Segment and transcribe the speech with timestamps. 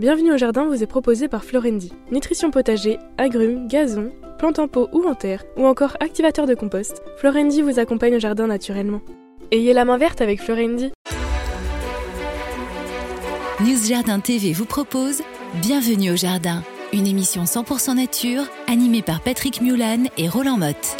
[0.00, 1.92] Bienvenue au jardin vous est proposé par Florendi.
[2.10, 7.02] Nutrition potager, agrumes, gazon, plantes en pot ou en terre, ou encore activateur de compost,
[7.18, 9.02] Florendi vous accompagne au jardin naturellement.
[9.50, 10.90] Ayez la main verte avec Florendi.
[13.60, 15.20] News Jardin TV vous propose
[15.60, 16.62] Bienvenue au jardin,
[16.94, 20.96] une émission 100% nature animée par Patrick Mulan et Roland Motte.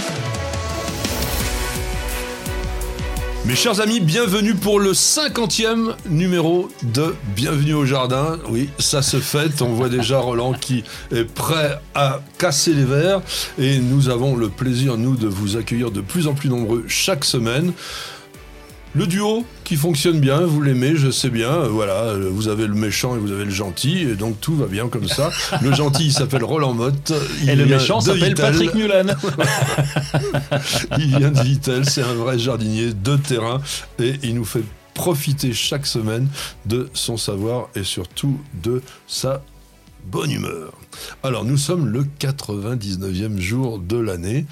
[3.47, 8.39] Mes chers amis, bienvenue pour le 50e numéro de Bienvenue au Jardin.
[8.51, 9.63] Oui, ça se fait.
[9.63, 13.23] On voit déjà Roland qui est prêt à casser les verres.
[13.59, 17.25] Et nous avons le plaisir, nous, de vous accueillir de plus en plus nombreux chaque
[17.25, 17.73] semaine.
[18.95, 21.51] Le duo qui fonctionne bien, vous l'aimez, je sais bien.
[21.51, 24.67] euh, Voilà, vous avez le méchant et vous avez le gentil, et donc tout va
[24.67, 25.31] bien comme ça.
[25.63, 27.13] Le gentil il s'appelle Roland Motte.
[27.43, 28.35] il Et le méchant s'appelle.
[28.35, 29.07] Patrick Mulan.
[30.99, 33.61] Il vient de Vittel, c'est un vrai jardinier de terrain
[34.01, 36.29] et il nous fait profiter chaque semaine
[36.67, 39.43] de son savoir et surtout de sa
[40.07, 40.73] bonne humeur.
[41.23, 44.47] Alors nous sommes le 99e jour de l'année.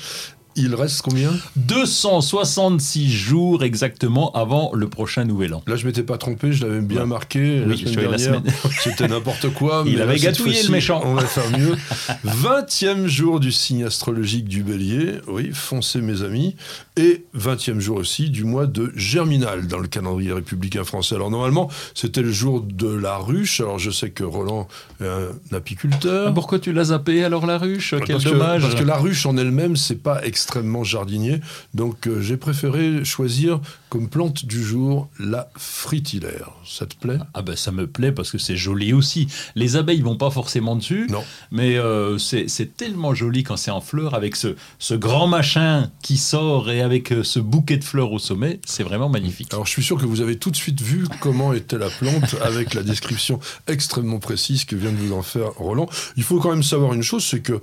[0.58, 1.30] Il reste combien?
[1.56, 5.62] 266 jours exactement avant le prochain nouvel an.
[5.66, 7.06] Là je m'étais pas trompé, je l'avais bien Ouais.
[7.06, 8.42] marqué Oui, la semaine dernière.
[8.82, 9.84] C'était n'importe quoi.
[9.86, 11.00] Il mais avait là, gâtouillé, le méchant.
[11.04, 11.76] On va faire mieux.
[12.26, 15.12] 20e jour du signe astrologique du bélier.
[15.28, 16.56] Oui, foncez mes amis.
[16.96, 21.14] Et 20e jour aussi du mois de Germinal dans le calendrier républicain français.
[21.14, 23.60] Alors normalement, c'était le jour de la ruche.
[23.60, 24.66] Alors je sais que Roland
[25.00, 26.26] est un apiculteur.
[26.28, 27.94] Ah, Pourquoi tu l'as zappé alors la ruche?
[28.04, 28.62] Quel parce que, dommage.
[28.62, 30.47] parce que la ruche en elle-même, c'est pas extrêmement
[30.84, 31.40] jardinier.
[31.74, 36.50] Donc euh, j'ai préféré choisir comme plante du jour la fritillaire.
[36.66, 37.18] Ça te plaît?
[37.34, 39.28] Ah ben ça me plaît parce que c'est joli aussi.
[39.54, 41.22] Les abeilles vont pas forcément dessus, Non.
[41.50, 45.90] mais euh, c'est c'est tellement joli quand c'est en fleurs avec ce, ce grand machin
[46.02, 49.48] qui sort et avec euh, ce bouquet de fleurs au sommet, c'est vraiment magnifique.
[49.52, 52.34] Alors je suis sûr que vous avez tout de suite vu comment était la plante
[52.42, 55.88] avec la description extrêmement précise que vient de vous en faire Roland.
[56.16, 57.60] Il faut quand même savoir une chose, c'est que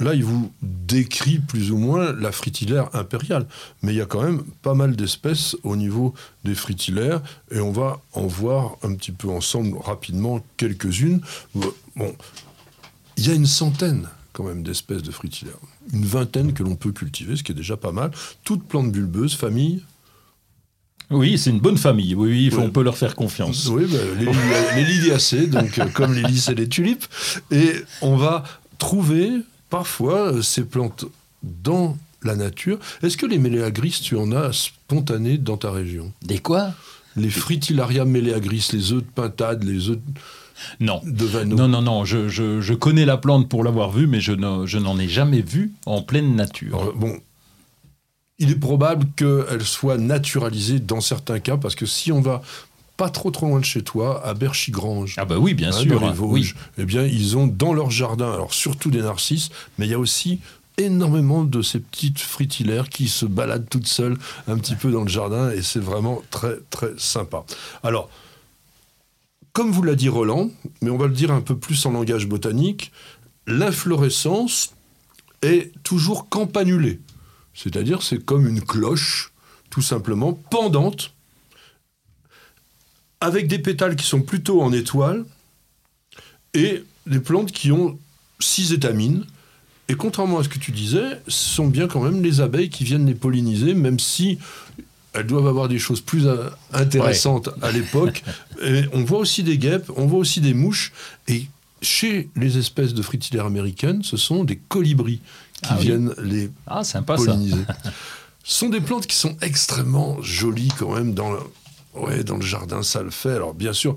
[0.00, 3.46] là il vous décrit plus ou moins la fritillaire impériale,
[3.82, 6.14] mais il y a quand même pas mal d'espèces au niveau
[6.44, 11.20] des fritillaires et on va en voir un petit peu ensemble rapidement quelques-unes.
[11.54, 12.14] Bon,
[13.16, 15.56] il y a une centaine quand même d'espèces de fritillaires,
[15.94, 18.10] une vingtaine que l'on peut cultiver, ce qui est déjà pas mal.
[18.44, 19.82] Toutes plantes bulbeuses, famille
[21.08, 22.14] Oui, c'est une bonne famille.
[22.14, 23.68] Oui, on peut leur faire confiance.
[23.68, 24.26] Oui, bah, les,
[24.76, 27.06] les liliacées, donc euh, comme les lys et les tulipes.
[27.50, 28.44] Et on va
[28.76, 29.32] trouver
[29.70, 31.04] parfois euh, ces plantes
[31.42, 32.78] dans la nature.
[33.02, 36.12] Est-ce que les méléagris, tu en as spontanés dans ta région?
[36.22, 36.72] Des quoi?
[37.14, 39.98] Les fritillaria méléagris, les œufs de pintade, les œufs
[40.80, 41.00] Non.
[41.04, 44.20] de vanneau Non, non, non, je, je- je connais la plante pour l'avoir vue, mais
[44.20, 46.78] je ne- je n'en ai jamais vu en pleine nature.
[46.80, 47.16] Alors, bon,
[48.38, 52.42] il est probable qu'elle soit naturalisée dans certains cas, parce que si on va
[52.96, 56.00] pas trop trop loin de chez toi, à Berchigrange, Ah bah oui, bien hein, sûr.
[56.00, 56.52] les oui.
[56.78, 59.98] Eh bien, ils ont dans leur jardin, alors surtout des narcisses, mais il y a
[59.98, 60.40] aussi
[60.78, 65.08] énormément de ces petites fritillaires qui se baladent toutes seules un petit peu dans le
[65.08, 67.44] jardin, et c'est vraiment très très sympa.
[67.82, 68.10] Alors,
[69.52, 70.50] comme vous l'a dit Roland,
[70.82, 72.92] mais on va le dire un peu plus en langage botanique,
[73.46, 74.74] l'inflorescence
[75.42, 77.00] est toujours campanulée.
[77.54, 79.32] C'est-à-dire, c'est comme une cloche,
[79.70, 81.14] tout simplement, pendante,
[83.20, 85.24] avec des pétales qui sont plutôt en étoile,
[86.54, 87.98] et des plantes qui ont
[88.40, 89.24] six étamines.
[89.88, 92.82] Et contrairement à ce que tu disais, ce sont bien quand même les abeilles qui
[92.84, 94.38] viennent les polliniser, même si
[95.12, 98.22] elles doivent avoir des choses plus euh, intéressantes à l'époque.
[98.92, 100.92] On voit aussi des guêpes, on voit aussi des mouches,
[101.28, 101.46] et
[101.82, 105.20] chez les espèces de fritillaires américaines, ce sont des colibris
[105.62, 105.84] qui Ah oui.
[105.86, 107.24] viennent les Ah, sympa ça.
[107.26, 107.64] pollinisées.
[108.44, 111.32] Ce sont des plantes qui sont extrêmement jolies quand même dans
[111.96, 113.32] ouais, dans le jardin, ça le fait.
[113.32, 113.96] Alors bien sûr,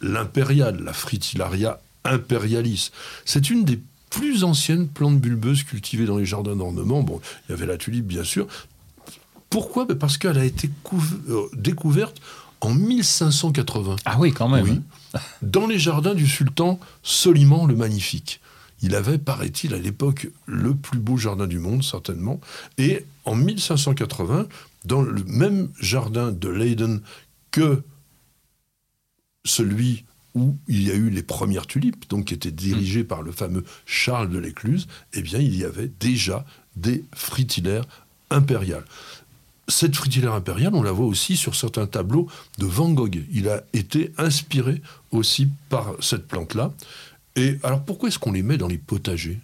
[0.00, 2.90] l'impériale, la fritillaria imperialis,
[3.24, 3.80] c'est une des
[4.10, 7.02] plus anciennes plantes bulbeuses cultivées dans les jardins d'ornement.
[7.02, 8.46] Bon, il y avait la tulipe bien sûr.
[9.50, 9.84] Pourquoi?
[9.84, 10.70] Ben Parce qu'elle a été
[11.28, 12.20] euh, découverte
[12.60, 14.64] en 1580 Ah oui, quand même.
[14.64, 15.20] Oui.
[15.42, 18.40] dans les jardins du sultan Soliman le Magnifique.
[18.82, 22.40] Il avait, paraît-il, à l'époque, le plus beau jardin du monde, certainement.
[22.76, 24.46] Et en 1580,
[24.84, 27.00] dans le même jardin de Leyden
[27.56, 27.82] que
[29.46, 30.04] celui
[30.34, 33.64] où il y a eu les premières tulipes, donc qui étaient dirigées par le fameux
[33.86, 36.44] Charles de l'Écluse, eh bien, il y avait déjà
[36.76, 37.86] des fritillaires
[38.28, 38.84] impériales.
[39.68, 43.24] Cette fritillaire impériale, on la voit aussi sur certains tableaux de Van Gogh.
[43.32, 46.74] Il a été inspiré aussi par cette plante-là.
[47.36, 49.40] Et alors, pourquoi est-ce qu'on les met dans les potagers?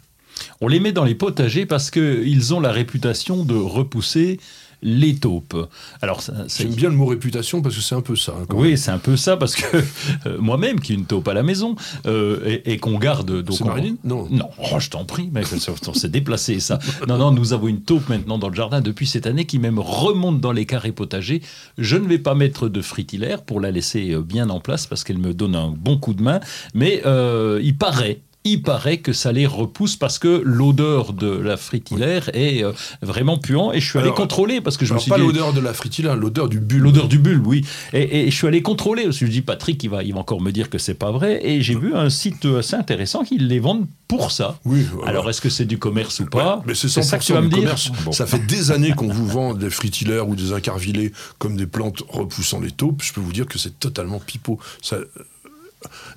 [0.60, 4.38] On les met dans les potagers parce qu'ils ont la réputation de repousser
[4.82, 5.56] les taupes.
[6.00, 6.20] Alors,
[6.58, 8.32] J'aime bien le mot réputation parce que c'est un peu ça.
[8.32, 9.76] hein, quand oui, c'est un peu ça parce que
[10.26, 11.76] euh, moi-même qui ai une taupe à la maison
[12.06, 13.44] euh, et, et qu'on garde.
[13.50, 13.94] C'est Marilyn?
[14.04, 14.26] Non.
[14.30, 15.46] Non, oh, je t'en prie, mec,
[15.86, 16.78] on s'est déplacé ça.
[17.08, 19.78] Non, non, nous avons une taupe maintenant dans le jardin depuis cette année qui même
[19.78, 21.42] remonte dans les carrés potagers.
[21.78, 25.04] Je ne vais pas mettre de fritillaire pour la laisser euh, bien en place parce
[25.04, 26.40] qu'elle me donne un bon coup de main,
[26.74, 28.20] mais euh, il paraît.
[28.44, 33.38] Il paraît que ça les repousse parce que l'odeur de la fritillaire est euh, vraiment
[33.38, 33.72] puant.
[33.72, 35.22] Et je suis allé contrôler parce que je me suis pas dit.
[35.22, 36.82] l'odeur de la fritilla, l'odeur du bulbe.
[36.82, 37.64] L'odeur du bulbe, oui.
[37.92, 40.20] Et, et je suis allé contrôler, parce que je dis Patrick, il va, il va
[40.20, 41.40] encore me dire que c'est pas vrai.
[41.46, 44.58] Et j'ai vu un site assez intéressant qui les vendent pour ça.
[44.64, 45.10] Oui, voilà.
[45.10, 46.56] Alors est-ce que c'est du commerce ou pas?
[46.56, 47.74] Ouais, mais c'est ça 100% que tu vas me dire.
[48.04, 48.12] Bon.
[48.12, 52.02] Ça fait des années qu'on vous vend des fritillaires ou des incarvillés comme des plantes
[52.08, 53.02] repoussant les taupes.
[53.02, 54.58] Je peux vous dire que c'est totalement pipeau.
[54.82, 54.98] Ça,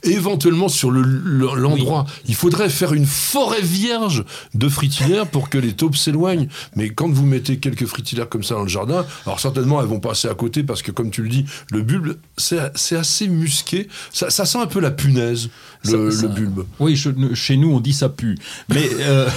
[0.04, 4.24] Éventuellement sur le- le- l'endroit, il faudrait faire une forêt vierge
[4.54, 6.48] de fritillaires pour que les taupes s'éloignent.
[6.76, 10.00] Mais quand vous mettez quelques fritillaires comme ça dans le jardin, alors certainement elles vont
[10.00, 13.88] passer à côté parce que comme tu le dis, le bulbe c'est c'est assez musqué.
[14.12, 15.50] Ça, ça sent un peu la punaise,
[15.92, 16.66] le, Ça- ça- le bulbe.
[16.80, 18.38] Oui, je- chez nous on dit ça pue.
[18.70, 19.30] Mais euh,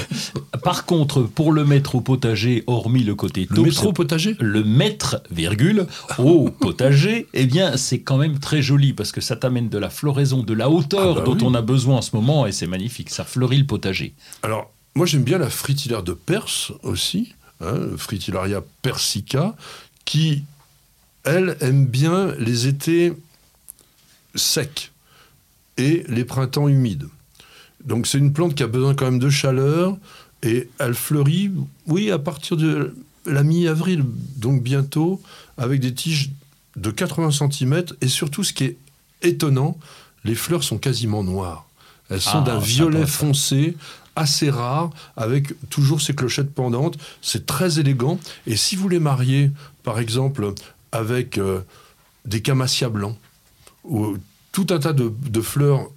[0.64, 4.36] par contre, pour le mettre au potager, hormis le côté Le taupe, métro c'est- potager
[4.40, 5.86] le mettre, virgule,
[6.18, 9.90] au potager, eh bien, c'est quand même très joli parce que ça t'amène de la
[9.90, 11.42] floraison, de la hauteur Ah bah dont oui.
[11.44, 13.10] on a besoin en ce moment et c'est magnifique.
[13.10, 14.14] Ça fleurit le potager.
[14.42, 19.54] Alors, moi j'aime bien la fritillaire de Perse aussi, hein, Fritillaria persica,
[20.04, 20.44] qui,
[21.24, 23.12] elle, aime bien les étés
[24.34, 24.90] secs
[25.78, 27.08] et les printemps humides.
[27.84, 29.96] Donc c'est une plante qui a besoin quand même de chaleur
[30.42, 31.50] et elle fleurit,
[31.86, 32.94] oui, à partir de
[33.26, 34.04] la mi-avril,
[34.36, 35.20] donc bientôt,
[35.56, 36.30] avec des tiges
[36.76, 38.76] de 80 cm et surtout ce qui est
[39.22, 39.78] étonnant,
[40.24, 41.66] les fleurs sont quasiment noires.
[42.10, 43.76] Elles sont Ah, d'un violet foncé,
[44.16, 46.98] assez rare, avec toujours ces clochettes pendantes.
[47.22, 48.18] C'est très élégant.
[48.46, 49.50] Et si vous les mariez,
[49.82, 50.52] par exemple,
[50.92, 51.60] avec euh,
[52.24, 53.16] des camassia blancs,
[53.84, 54.16] ou
[54.58, 55.88] tout un tas de, de fleurs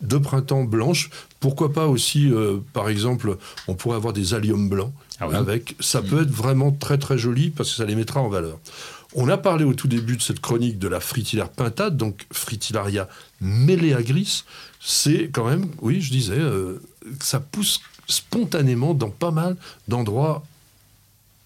[0.00, 1.10] de printemps blanches,
[1.40, 3.36] pourquoi pas aussi, euh, par exemple,
[3.68, 5.34] on pourrait avoir des alliums blancs Ah oui.
[5.34, 5.76] avec.
[5.78, 8.58] Ça peut être vraiment très très joli parce que ça les mettra en valeur.
[9.14, 13.08] On a parlé au tout début de cette chronique de la fritillaire pintade, donc Fritillaria
[13.42, 14.44] meleagris.
[14.80, 16.80] C'est quand même, oui, je disais, euh,
[17.20, 19.56] ça pousse spontanément dans pas mal
[19.86, 20.42] d'endroits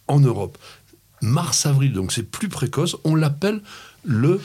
[0.07, 0.57] en Europe.
[1.23, 2.97] Mars-avril, donc c'est plus précoce.
[3.03, 3.61] On l'appelle
[4.05, 4.41] le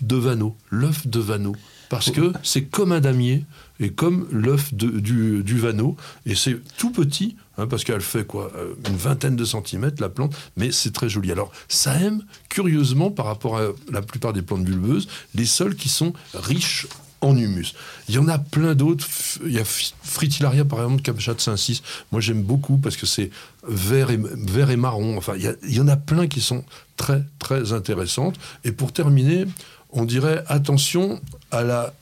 [0.00, 1.54] de Vanneau, l'œuf de Vanneau,
[1.88, 3.44] parce que c'est comme un damier
[3.78, 8.50] et comme l'œuf du, du Vanneau, et c'est tout petit, hein, parce qu'elle fait quoi,
[8.56, 11.30] euh, une vingtaine de centimètres la plante, mais c'est très joli.
[11.32, 15.88] Alors ça aime curieusement par rapport à la plupart des plantes bulbeuses les sols qui
[15.88, 16.86] sont riches
[17.22, 17.72] en humus.
[18.08, 19.06] Il y en a plein d'autres.
[19.46, 21.80] Il y a Fritillaria, par exemple, Capchat 5-6.
[22.12, 23.30] Moi, j'aime beaucoup parce que c'est
[23.66, 25.16] vert et, vert et marron.
[25.16, 26.64] Enfin, il y, a- il y en a plein qui sont
[26.96, 28.36] très, très intéressantes.
[28.64, 29.46] Et pour terminer,
[29.90, 31.20] on dirait attention
[31.50, 31.94] à la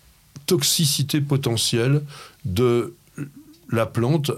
[0.47, 2.03] toxicité potentielle
[2.45, 2.95] de
[3.71, 4.31] la plante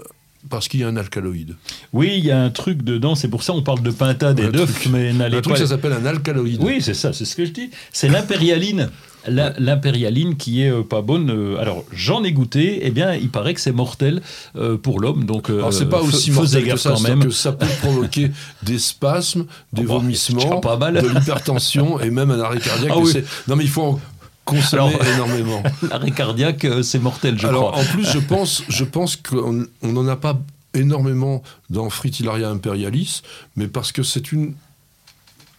[0.49, 1.55] parce qu'il y a un alcaloïde.
[1.93, 4.49] Oui, il y a un truc dedans, c'est pour ça on parle de pintade et
[4.49, 5.59] d'œuf, mais n'allez Un truc, pas...
[5.61, 6.61] ça s'appelle un alcaloïde.
[6.61, 7.69] Oui, c'est ça, c'est ce que je dis.
[7.93, 8.89] C'est l'impérialine.
[9.27, 11.29] L'impérialine qui est euh, pas bonne.
[11.31, 12.81] euh, alors j'en ai goûté.
[12.83, 14.21] Eh bien, il paraît que c'est mortel
[14.57, 15.23] euh, pour l'homme.
[15.25, 17.23] Donc, c'est pas aussi mortel que ça, quand même.
[17.23, 18.31] que ça peut provoquer
[18.63, 21.01] des spasmes, des Ah bah, vomissements, pas mal.
[21.01, 22.91] de l'hypertension et même un arrêt cardiaque.
[22.93, 23.13] Ah oui.
[23.47, 23.99] Non mais il faut en
[24.45, 25.63] consommer Alors- énormément.
[25.89, 27.81] L'arrêt cardiaque, c'est mortel, je Alors crois.
[27.81, 30.37] en plus je pense, je pense qu'on n'en a pas
[30.73, 33.21] énormément dans Fritillaria imperialis,
[33.55, 34.53] mais parce que c'est une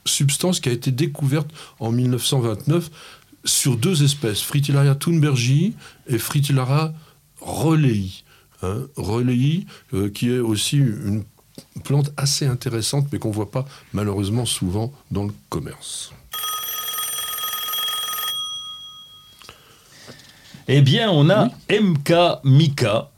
[0.05, 1.49] substance qui a été découverte
[1.81, 2.91] en 1929
[3.45, 5.75] sur deux espèces, Fritillaria thunbergii
[6.07, 6.93] et Fritillaria
[7.41, 8.11] relei.
[8.63, 11.25] Hein, relei, euh, qui est aussi une
[11.83, 16.13] plante assez intéressante, mais qu'on ne voit pas malheureusement souvent dans le commerce.
[20.67, 23.11] Eh bien, on a MK Mika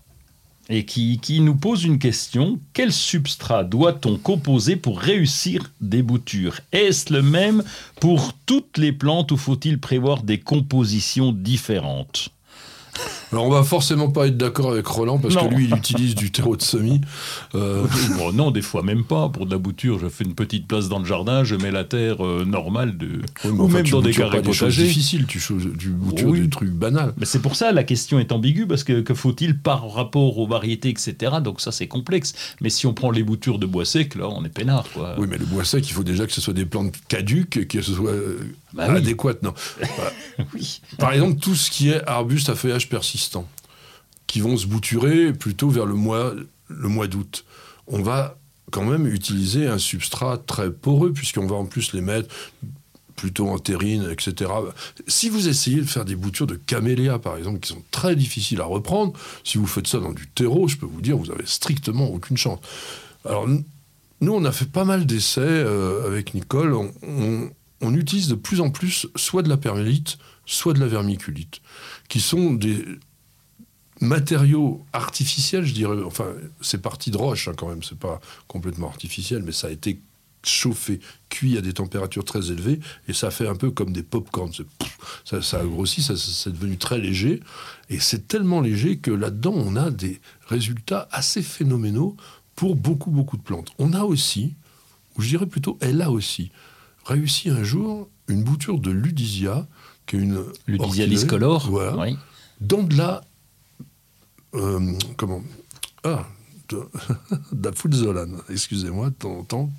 [0.68, 2.58] et qui, nous pose une question.
[2.72, 6.60] Quel substrat doit-on composer pour réussir des boutures?
[6.72, 7.62] Est-ce le même
[8.00, 12.30] pour toutes les plantes ou faut-il prévoir des compositions différentes?
[13.32, 15.48] Alors on va forcément pas être d'accord avec Roland, parce Non.
[15.48, 17.00] que lui il utilise du terreau de semis.
[17.54, 17.84] Euh,
[18.18, 19.28] Bon, Non, des fois même pas.
[19.28, 21.84] Pour de la bouture, je fais une petite place dans le jardin, je mets la
[21.84, 23.20] terre euh, normale de...
[23.44, 24.84] Oui, ou enfin, même tu dans des carrés potagers.
[24.84, 26.40] difficiles, tu, choses- tu boutures Oui.
[26.42, 27.14] des trucs banals.
[27.18, 30.46] Mais c'est pour ça la question est ambiguë parce que, que faut-il par rapport aux
[30.46, 31.14] variétés, etc.
[31.42, 32.34] Donc ça c'est complexe.
[32.60, 34.84] Mais si on prend les boutures de bois sec, là on est peinard.
[34.94, 35.14] Quoi.
[35.18, 37.66] Oui, mais le bois sec, il faut déjà que ce soit des plantes caduques, et
[37.66, 38.38] que ce soit euh,
[38.72, 38.98] Bah oui.
[38.98, 39.42] adéquates.
[39.42, 39.52] Non.
[39.96, 40.12] Voilà.
[40.54, 40.80] Oui.
[40.98, 43.15] Par exemple, tout ce qui est arbustes à feuillage persistant,
[44.26, 46.32] qui vont se bouturer plutôt vers le mois,
[46.68, 47.44] le mois d'août.
[47.86, 48.38] On va
[48.70, 52.34] quand même utiliser un substrat très poreux, puisqu'on va en plus les mettre
[53.14, 54.50] plutôt en terrine, etc.
[55.08, 58.60] Si vous essayez de faire des boutures de caméléa, par exemple, qui sont très difficiles
[58.60, 61.46] à reprendre, si vous faites ça dans du terreau, je peux vous dire, vous avez
[61.46, 62.60] strictement aucune chance.
[63.24, 66.74] Alors, nous, on a fait pas mal d'essais euh, avec Nicole.
[66.74, 71.60] On, on, utilise de plus en plus soit de la permélite, soit de la vermiculite,
[72.08, 72.84] qui sont des
[74.00, 75.96] matériaux artificiels, je dirais.
[76.04, 76.26] Enfin,
[76.60, 80.00] c'est parti de roche hein, quand même, c'est pas complètement artificiel, mais ça a été
[80.44, 84.52] chauffé, cuit à des températures très élevées, et ça fait un peu comme des pop-corns.
[85.24, 87.40] Ça, ça, a grossi, ça, c'est devenu très léger,
[87.90, 92.16] et c'est tellement léger que là-dedans, on a des résultats assez phénoménaux
[92.54, 93.72] pour beaucoup, beaucoup de plantes.
[93.78, 94.54] On a aussi,
[95.16, 96.52] ou je dirais plutôt, elle a aussi,
[97.04, 99.66] réussi un jour une bouture de ludisia,
[100.06, 100.42] qui est une...
[100.66, 102.16] Ludisia discolore, oui.
[102.60, 103.22] dans de la...
[104.56, 105.42] Euh, comment
[106.04, 106.26] Ah,
[106.68, 106.80] de,
[107.62, 108.40] la pouzzolane.
[108.50, 109.70] Excusez-moi, de temps en temps,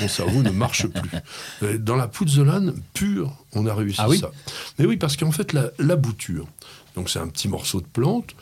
[0.00, 1.78] mon cerveau ne marche plus.
[1.78, 4.30] Dans la pouzzolane pure, on a réussi ah oui ça.
[4.78, 6.46] Mais oui, parce qu'en fait, la, bouture,
[6.94, 8.34] donc c'est un petit morceau de plante,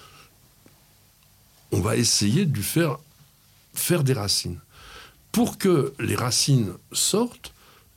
[1.73, 2.99] on va essayer de lui faire
[3.75, 4.59] faire des racines.
[5.33, 7.53] Pour que les racines sortent,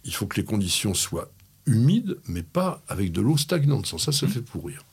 [0.05, 1.29] il faut que les conditions soient
[1.65, 3.87] humides, mais pas avec de l'eau stagnante.
[3.87, 4.29] Sans ça, ça mmh.
[4.29, 4.83] fait pourrir.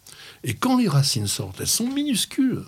[0.44, 2.62] Et quand les racines sortent, elles sont minuscules.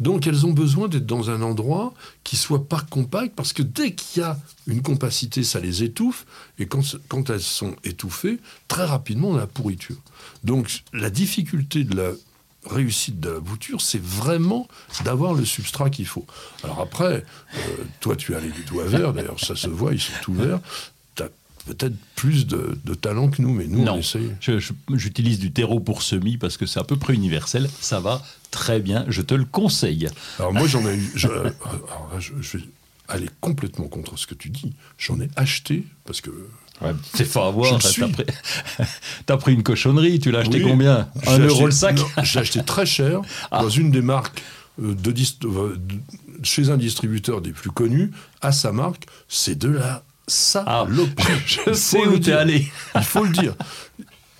[0.00, 1.94] Donc elles ont besoin d'être dans un endroit
[2.24, 6.26] qui soit pas compact, parce que dès qu'il y a une compacité, ça les étouffe,
[6.58, 9.96] et quand, elles sont étouffées, très rapidement on a la pourriture.
[10.44, 12.10] Donc la difficulté de la
[12.66, 14.68] réussite de la bouture, c'est vraiment
[15.04, 16.26] d'avoir le substrat qu'il faut.
[16.64, 17.58] Alors après, euh,
[18.00, 20.60] toi tu as les doigts verts, d'ailleurs ça se voit, ils sont tout verts
[21.68, 24.30] peut-être plus de, talent que nous, mais nous, on essaye.
[24.94, 27.68] J'utilise du terreau pour semis parce que c'est à peu près universel.
[27.80, 30.08] Ça va très bien, je te le conseille.
[30.38, 31.12] Alors moi, j'en ai eu.
[31.14, 32.64] Je, alors je, vais
[33.08, 34.72] aller complètement contre ce que tu dis.
[34.96, 36.30] J'en ai acheté parce que.
[37.14, 37.78] c'est fort à voir.
[37.78, 41.08] T'as pris, pris, une cochonnerie, tu l'as acheté combien?
[41.26, 41.98] Un euro le sac?
[42.22, 43.20] J'ai acheté très cher
[43.50, 43.62] ah.
[43.62, 44.42] dans une des marques
[44.82, 45.94] euh, de, euh, de,
[46.42, 50.86] chez un distributeur des plus connus, à sa marque, c'est de la ça, ah,
[51.46, 52.70] Je sais où tu es allé.
[52.94, 53.54] Il faut le dire.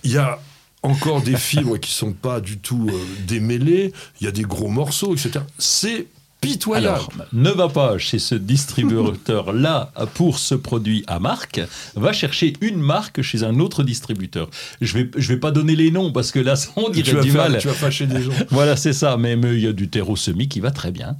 [0.04, 0.38] Il y a
[0.82, 3.92] encore des fibres qui sont pas du tout euh, démêlées.
[4.20, 5.40] Il y a des gros morceaux, etc.
[5.58, 6.06] C'est
[6.40, 6.88] pitoyable.
[6.88, 11.60] Alors, ne va pas chez ce distributeur-là pour ce produit à marque,
[11.94, 14.48] va chercher une marque chez un autre distributeur.
[14.80, 17.58] Je vais, je vais pas donner les noms parce que là, on dirait du mal.
[17.58, 18.32] Tu vas fâcher des gens.
[18.50, 19.16] voilà, c'est ça.
[19.16, 21.16] Mais il y a du terreau semi qui va très bien.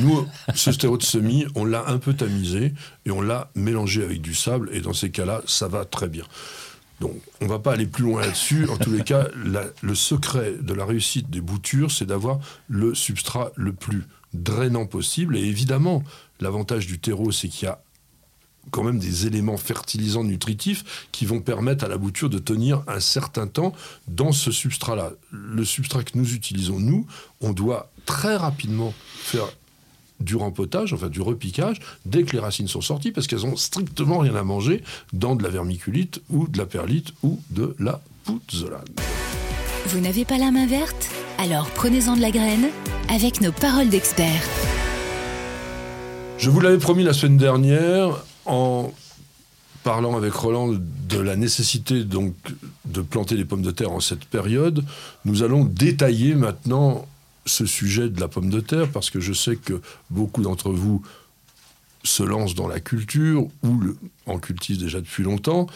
[0.00, 2.72] nous, ce terreau de semi, on l'a un peu tamisé
[3.06, 4.70] et on l'a mélangé avec du sable.
[4.72, 6.24] Et dans ces cas-là, ça va très bien.
[7.00, 8.68] Donc, on ne va pas aller plus loin là-dessus.
[8.68, 9.28] En tous les cas,
[9.82, 15.36] le secret de la réussite des boutures, c'est d'avoir le substrat le plus drainant possible.
[15.36, 16.02] Et évidemment,
[16.40, 17.82] l'avantage du terreau, c'est qu'il y a
[18.70, 23.00] quand même des éléments fertilisants nutritifs qui vont permettre à la bouture de tenir un
[23.00, 23.72] certain temps
[24.06, 25.12] dans ce substrat-là.
[25.30, 27.06] Le substrat que nous utilisons, nous,
[27.40, 29.48] on doit très rapidement faire
[30.20, 34.18] du rempotage, enfin du repiquage, dès que les racines sont sorties, parce qu'elles ont strictement
[34.18, 34.84] rien à manger
[35.14, 38.84] dans de la vermiculite ou de la perlite ou de la pouzzolane.
[39.86, 41.08] Vous n'avez pas la main verte?
[41.38, 42.68] Alors prenez-en de la graine
[43.10, 44.44] avec nos paroles d'experts.
[46.38, 48.92] Je vous l'avais promis la semaine dernière en
[49.82, 52.34] parlant avec Roland de la nécessité donc
[52.84, 54.84] de planter des pommes de terre en cette période.
[55.24, 57.06] Nous allons détailler maintenant
[57.46, 61.02] ce sujet de la pomme de terre parce que je sais que beaucoup d'entre vous
[62.04, 63.80] se lancent dans la culture ou
[64.26, 65.66] en cultivent déjà depuis longtemps.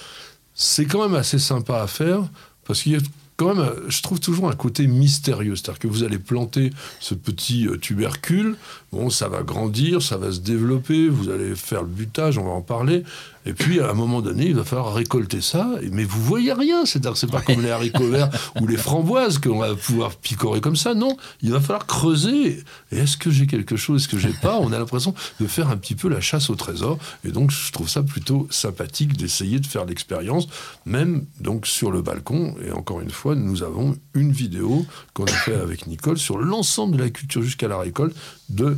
[0.55, 2.21] C'est quand même assez sympa à faire
[2.65, 3.01] parce qu'il y a
[3.37, 5.57] quand même, je trouve toujours un côté mystérieux.
[5.57, 8.57] C'est-à-dire que vous allez planter ce petit euh, tubercule,
[8.93, 12.51] bon, ça va grandir, ça va se développer, vous allez faire le butage, on va
[12.51, 13.03] en parler.
[13.47, 16.87] Et puis, à un moment donné, il va falloir récolter ça, mais vous voyez rien.
[16.87, 20.77] C'est-à-dire c'est pas comme les haricots verts ou les framboises qu'on va pouvoir picorer comme
[20.77, 20.95] ça.
[20.95, 22.63] Non, il va falloir creuser.
[22.91, 24.59] Et est-ce que j'ai quelque chose, est-ce que j'ai pas?
[24.59, 26.99] On a l'impression de faire un petit peu la chasse au trésor.
[27.25, 30.49] Et donc, je trouve ça plutôt sympathique d'essayer de faire l'expérience,
[30.87, 32.55] même donc sur le balcon.
[32.65, 36.97] Et encore une fois, nous avons une vidéo qu'on a fait avec Nicole sur l'ensemble
[36.97, 38.17] de la culture jusqu'à la récolte
[38.49, 38.77] de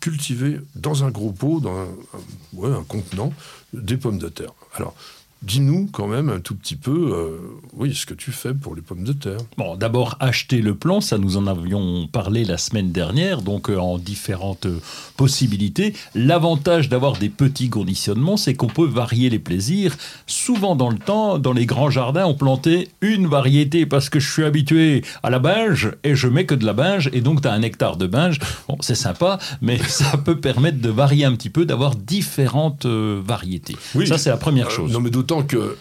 [0.00, 3.32] cultiver dans un gros pot, dans un, un contenant,
[3.72, 4.52] des pommes de terre.
[4.74, 4.94] Alors,
[5.42, 7.38] dis-nous quand même un tout petit peu, euh,
[7.74, 9.38] oui, ce que tu fais pour les pommes de terre.
[9.56, 13.76] Bon, d'abord, acheter le plan, ça nous en avions parlé la semaine dernière, donc euh,
[13.76, 14.80] en différentes euh,
[15.16, 15.94] possibilités.
[16.14, 19.96] L'avantage d'avoir des petits conditionnements, c'est qu'on peut varier les plaisirs.
[20.26, 24.30] Souvent dans le temps, dans les grands jardins, on plantait une variété parce que je
[24.30, 27.48] suis habitué à la binge et je mets que de la binge et donc tu
[27.48, 28.38] as un hectare de binge.
[28.68, 33.76] Bon, c'est sympa, mais ça peut permettre de varier un petit peu, d'avoir différentes variétés.
[33.94, 34.06] Oui.
[34.06, 34.92] Ça, c'est la première chose.
[34.92, 35.76] non, mais d'autant que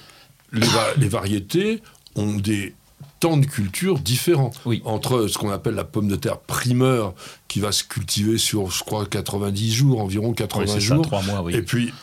[0.51, 1.81] les, va- les variétés
[2.15, 2.73] ont des
[3.19, 4.51] temps de culture différents.
[4.65, 4.81] Oui.
[4.85, 7.13] Entre ce qu'on appelle la pomme de terre primeur,
[7.47, 11.05] qui va se cultiver sur, je crois, 90 jours, environ 80 Oui, c'est ça, jours.
[11.05, 11.55] trois mois, oui.
[11.55, 11.93] Et puis,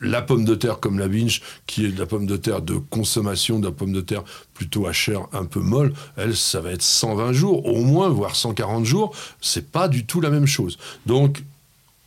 [0.00, 2.74] la pomme de terre comme la binge, qui est de la pomme de terre de
[2.74, 6.72] consommation, de la pomme de terre plutôt à chair un peu molle, elle, ça va
[6.72, 9.14] être 120 jours, au moins, voire 140 jours.
[9.40, 10.78] C'est pas du tout la même chose.
[11.06, 11.42] Donc,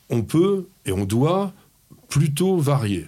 [0.09, 1.51] on peut et on doit
[2.09, 3.07] plutôt varier.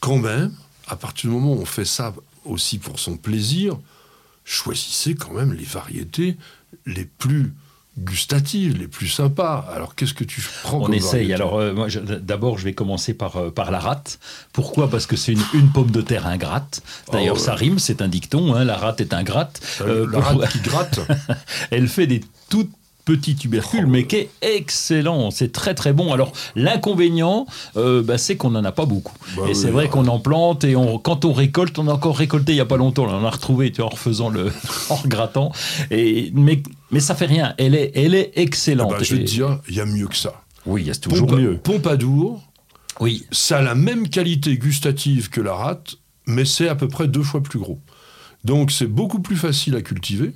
[0.00, 0.52] Quand même,
[0.88, 2.14] à partir du moment où on fait ça
[2.44, 3.76] aussi pour son plaisir,
[4.44, 6.36] choisissez quand même les variétés
[6.86, 7.52] les plus
[7.98, 9.64] gustatives, les plus sympas.
[9.72, 11.32] Alors, qu'est-ce que tu prends On comme essaye.
[11.32, 11.72] Alors, euh,
[12.20, 14.18] d'abord, je vais commencer par, euh, par la rate.
[14.52, 14.90] Pourquoi?
[14.90, 16.82] Parce que c'est une, une pomme de terre ingrate.
[17.12, 18.54] D'ailleurs, Oh, ça rime, c'est un dicton.
[18.54, 19.60] hein, la rate est ingrate.
[19.80, 20.98] Euh, Euh, la rate qui gratte.
[21.70, 22.72] Elle fait des toutes
[23.04, 25.30] petits tubercules, Oh, mais qui est excellent.
[25.30, 26.12] C'est très très bon.
[26.12, 27.46] Alors l'inconvénient,
[27.76, 29.14] euh, bah, c'est qu'on n'en a pas beaucoup.
[29.36, 31.92] Bah et oui, c'est vrai qu'on en plante et on, quand on récolte, on a
[31.92, 33.04] encore récolté il y a pas longtemps.
[33.06, 34.50] on a retrouvé, tu vois, en refaisant le,
[34.90, 35.52] en regrattant.
[35.90, 37.54] Et mais mais ça fait rien.
[37.58, 38.90] Elle est elle est excellente.
[38.90, 40.42] Bah, je vais Et- te dire, il y a mieux que ça.
[40.66, 41.56] oui, il y a toujours Pompa- mieux.
[41.58, 42.42] Pompadour,
[43.00, 43.26] Oui.
[43.32, 45.96] ça a la même qualité gustative que la rate,
[46.26, 47.80] mais c'est à peu près deux fois plus gros.
[48.44, 50.32] Donc c'est beaucoup plus facile à cultiver.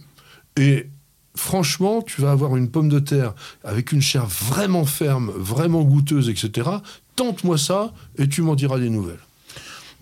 [0.57, 0.89] Et
[1.39, 6.29] franchement, tu vas avoir une pomme de terre avec une chair vraiment ferme, vraiment goûteuse,
[6.29, 6.69] etc.
[7.17, 9.21] Tente-moi ça et tu m'en diras des nouvelles.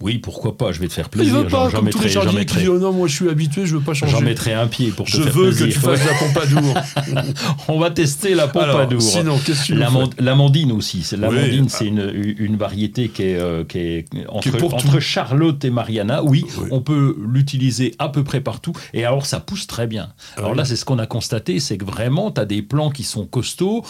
[0.02, 1.34] Oui, pourquoi pas, je vais te faire plaisir.
[1.36, 3.30] veut pas, J'en- j'en comme tous les jardiniers qui disent oh non, moi je suis
[3.30, 4.12] habitué, je veux pas changer.
[4.12, 5.74] J'en mettrai un pied pour te je faire veux que plaisir.
[5.74, 6.74] tu fasses la pompadour.
[7.68, 9.00] On va tester la Alors, pompadour.
[9.00, 11.02] sinon, qu'est-ce que L'amandine aussi.
[11.02, 11.68] C'est- L'amandine, Oui.
[11.70, 15.00] c'est une, une variété qui est, euh, qui est entre.
[15.00, 16.22] Charlotte et Mariana.
[16.22, 16.68] Oui, Oui.
[16.70, 18.72] on peut l'utiliser à peu près partout.
[18.92, 20.08] Et alors, ça pousse très bien.
[20.36, 20.58] Alors Ah oui.
[20.58, 23.24] là, c'est ce qu'on a constaté, c'est que vraiment, tu as des plants qui sont
[23.26, 23.82] costauds.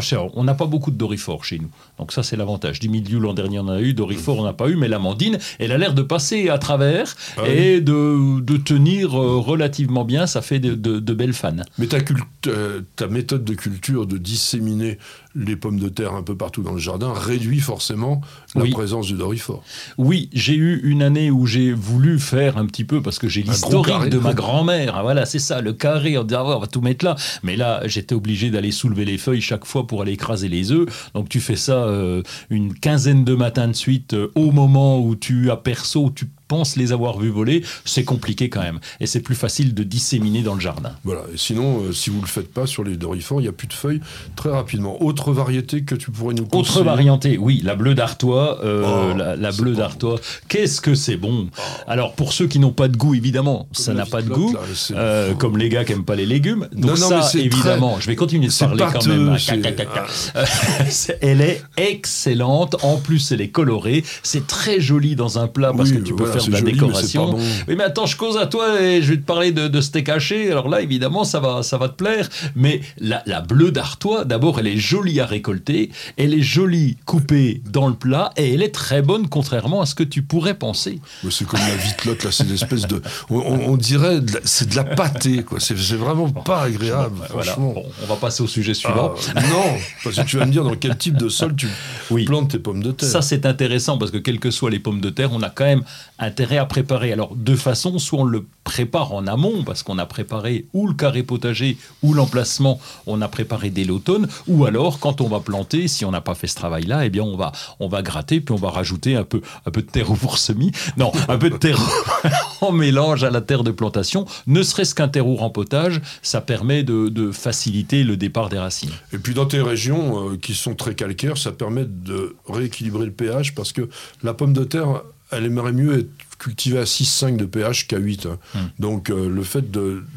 [0.00, 1.70] C'est- On n'a pas beaucoup de dorifort chez nous.
[1.98, 2.80] Donc ça, c'est l'avantage.
[2.80, 3.94] Du milieu, l'an dernier, on en a eu.
[3.94, 4.76] Dorifort, on n'a pas eu.
[4.76, 7.50] Mais l'amandine, elle a l'air de passer à travers Ah oui.
[7.50, 10.26] et de, de tenir euh, relativement bien.
[10.26, 11.56] Ça fait de, de- de belles fans.
[11.78, 11.98] Mais ta,
[12.46, 14.98] euh, ta méthode de culture de disséminer
[15.34, 18.20] les pommes de terre un peu partout dans le jardin réduit forcément
[18.54, 18.70] la Oui.
[18.70, 19.62] présence du dorifort.
[19.96, 23.42] Oui, j'ai eu une année où j'ai voulu faire un petit peu parce que j'ai
[23.42, 24.94] l'historique de ma grand-mère.
[24.96, 26.18] Ah, voilà, c'est ça, le carré.
[26.18, 27.16] On ah ouais, on va tout mettre là.
[27.42, 31.10] Mais là, j'étais obligé d'aller soulever les feuilles chaque fois pour aller écraser les œufs.
[31.14, 35.14] Donc tu fais ça euh, une quinzaine de matins de suite euh, au moment où
[35.16, 37.62] tu aperçois, où tu penses les avoir vus voler.
[37.84, 38.80] C'est compliqué quand même.
[38.98, 40.90] Et c'est plus facile de disséminer dans le jardin.
[41.04, 41.22] Voilà.
[41.32, 43.68] Et sinon, euh, si vous le faites pas sur les dorifores, il n'y a plus
[43.68, 44.00] de feuilles
[44.34, 45.00] très rapidement.
[45.02, 48.58] Autre variété que tu pourrais nous Autre conseiller variété, oui, la bleue d'Artois.
[48.64, 48.78] euh,
[49.14, 49.78] Oh, la bleue bon.
[49.78, 50.18] d'Artois.
[50.48, 51.48] Qu'est-ce que c'est bon
[51.86, 54.52] Alors, pour ceux qui n'ont pas de goût, évidemment, ça n'a pas de goût.
[54.52, 54.60] là,
[54.96, 56.66] euh, comme les gars qui n'aiment pas les légumes.
[56.72, 59.36] Donc, Non, non, ça, évidemment, je vais continuer de parler quand même.
[60.90, 62.76] c'est- Elle est excellente.
[62.82, 64.02] En plus, elle est colorée.
[64.22, 66.58] C'est très joli dans un plat parce Oui, que tu peux voilà, faire de la
[66.60, 67.30] joli, décoration.
[67.32, 67.38] bon.
[67.68, 70.08] Oui, mais attends, je cause à toi et je vais te parler de, de steak
[70.08, 70.50] haché.
[70.50, 72.28] Alors là, évidemment, ça va, ça va te plaire.
[72.56, 75.90] Mais la, la bleue d'Artois, d'abord, elle est jolie à récolter.
[76.16, 79.94] Elle est jolie coupée dans le plat et elle est très bonne, contrairement à ce
[79.94, 81.00] que tu pourrais penser.
[81.30, 83.00] C'est comme la vitelotte, là, c'est une espèce de.
[83.30, 85.58] On, on- dirait, c'est de la pâtée, quoi.
[85.60, 87.54] C'est vraiment pas agréable, Voilà.
[87.56, 89.14] Bon, on va passer au sujet suivant.
[89.34, 89.64] Ah, non,
[90.04, 91.66] parce que tu vas me dire dans quel type de sol tu
[92.10, 92.24] Oui.
[92.24, 93.08] plantes tes pommes de terre.
[93.08, 95.64] Ça, c'est intéressant parce que quelles que soient les pommes de terre, on a quand
[95.64, 95.82] même
[96.30, 97.12] intérêt à préparer.
[97.12, 100.94] Alors, deux façons, soit on le prépare en amont parce qu'on a préparé ou le
[100.94, 105.88] carré potager ou l'emplacement, on a préparé dès l'automne, ou alors quand on va planter,
[105.88, 108.54] si on n'a pas fait ce travail-là, eh bien on va, on va gratter puis
[108.54, 110.70] on va rajouter un peu, un peu de terreau pour semis.
[110.96, 111.82] Non, un peu de terreau
[112.60, 114.24] en mélange à la terre de plantation.
[114.46, 118.92] Ne serait-ce qu'un terreau rempotage, ça permet de, de faciliter le départ des racines.
[119.12, 123.12] Et puis dans tes régions euh, qui sont très calcaires, ça permet de rééquilibrer le
[123.12, 123.88] pH parce que
[124.22, 128.26] la pomme de terre, elle aimerait mieux être cultivée à 6,5 de pH qu'à 8.
[128.26, 128.38] hein.
[128.54, 128.58] Hmm.
[128.78, 129.70] Donc euh, le fait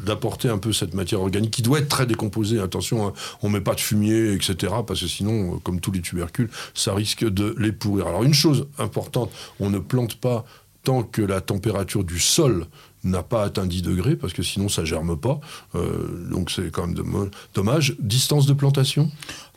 [0.04, 3.60] d'apporter un peu cette matière organique qui doit être très décomposée, attention, hein, on met
[3.60, 4.72] pas de fumier, etc.
[4.86, 8.06] Parce que sinon, euh, comme tous les tubercules, ça risque de les pourrir.
[8.06, 10.44] Alors une chose importante, on ne plante pas
[10.82, 12.66] tant que la température du sol
[13.04, 15.40] n'a pas atteint 10 degrés, parce que sinon ça germe pas.
[15.74, 17.96] Euh, donc c'est quand même domm- dommage.
[18.00, 19.10] Distance de plantation?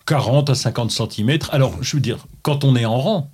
[0.06, 1.38] 40 à 50 cm.
[1.52, 3.32] Alors, je veux dire, quand on est en rang,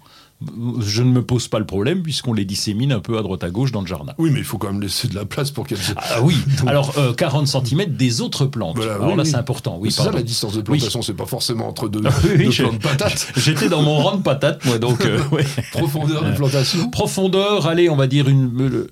[0.82, 3.50] je ne me pose pas le problème puisqu'on les dissémine un peu à droite à
[3.50, 4.14] gauche dans le jardin.
[4.18, 5.78] Oui, mais il faut quand même laisser de la place pour qu'elles.
[5.98, 6.36] Ah oui,
[6.68, 8.80] alors 40 cm des autres plantes.
[8.80, 9.78] alors là, c'est important.
[9.80, 12.02] Oui, c'est ça la distance de plantation, c'est pas forcément entre deux,
[12.38, 13.32] oui, plantes de patates.
[13.38, 15.08] J'étais dans mon rang de patates, moi, donc.
[15.72, 18.88] Profondeur de plantation Profondeur, allez, on va dire une,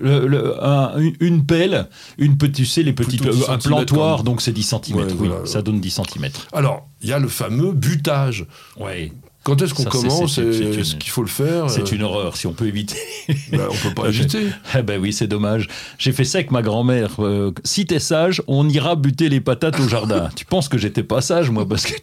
[1.20, 5.06] une pelle, une petite, tu sais, les petites, un plantoir, donc c'est 10 cm.
[5.18, 6.30] oui, ça donne 10 cm.
[6.52, 8.46] Alors, il y a le fameux butage.
[8.78, 9.12] Ouais.
[9.44, 12.66] Quand est-ce qu'on commence Est-ce qu'il faut le faire C'est une horreur, si on peut
[12.66, 12.96] éviter.
[13.50, 14.46] ben, on peut pas éviter.
[14.78, 15.68] eh ben oui, c'est dommage.
[15.98, 17.16] J'ai fait ça avec ma grand-mère.
[17.18, 20.28] Euh, si t'es sage, on ira buter les patates au jardin.
[20.36, 21.94] tu penses que j'étais pas sage, moi Parce que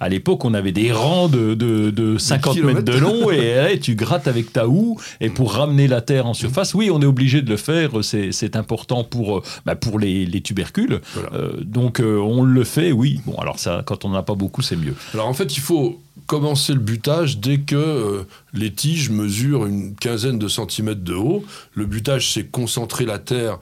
[0.00, 4.28] à l'époque, on avait des rangs de, de, 50 mètres de long et tu grattes
[4.28, 4.98] avec ta houe.
[5.20, 7.90] Et pour ramener la terre en surface, oui, on est obligé de le faire.
[8.02, 11.00] C'est important pour, euh, bah, pour les, les tubercules.
[11.32, 13.20] Euh, donc, on le fait, oui.
[13.24, 14.94] Bon, alors ça, quand on n'en a pas beaucoup, c'est mieux.
[15.14, 16.00] Alors en fait, il faut
[16.32, 21.44] commencer le butage dès que euh, les tiges mesurent une quinzaine de centimètres de haut.
[21.74, 23.58] Le butage, c'est concentrer la terre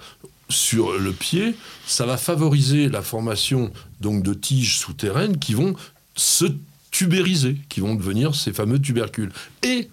[0.48, 1.56] sur le pied.
[1.84, 5.74] Ça va favoriser la formation donc de tiges souterraines qui vont
[6.14, 6.44] se
[6.92, 9.32] tubériser, qui vont devenir ces fameux tubercules.
[9.64, 9.88] Et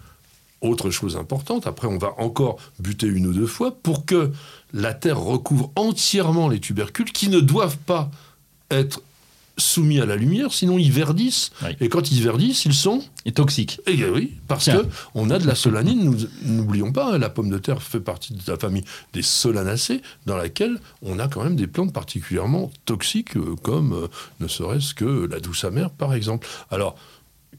[0.61, 4.31] autre chose importante, après on va encore buter une ou deux fois pour que
[4.71, 8.11] la terre recouvre entièrement les tubercules qui ne doivent pas
[8.69, 9.01] être
[9.57, 11.51] soumis à la lumière, sinon ils verdissent.
[11.79, 13.81] Et quand ils verdissent, ils sont et toxiques.
[13.87, 16.15] Et eh oui, parce que on a de la solanine.
[16.43, 20.79] N'oublions pas, la pomme de terre fait partie de la famille des solanacées, dans laquelle
[21.01, 24.07] on a quand même des plantes particulièrement toxiques, euh, comme euh,
[24.39, 26.47] ne serait-ce que la douce amère, par exemple.
[26.71, 26.95] Alors,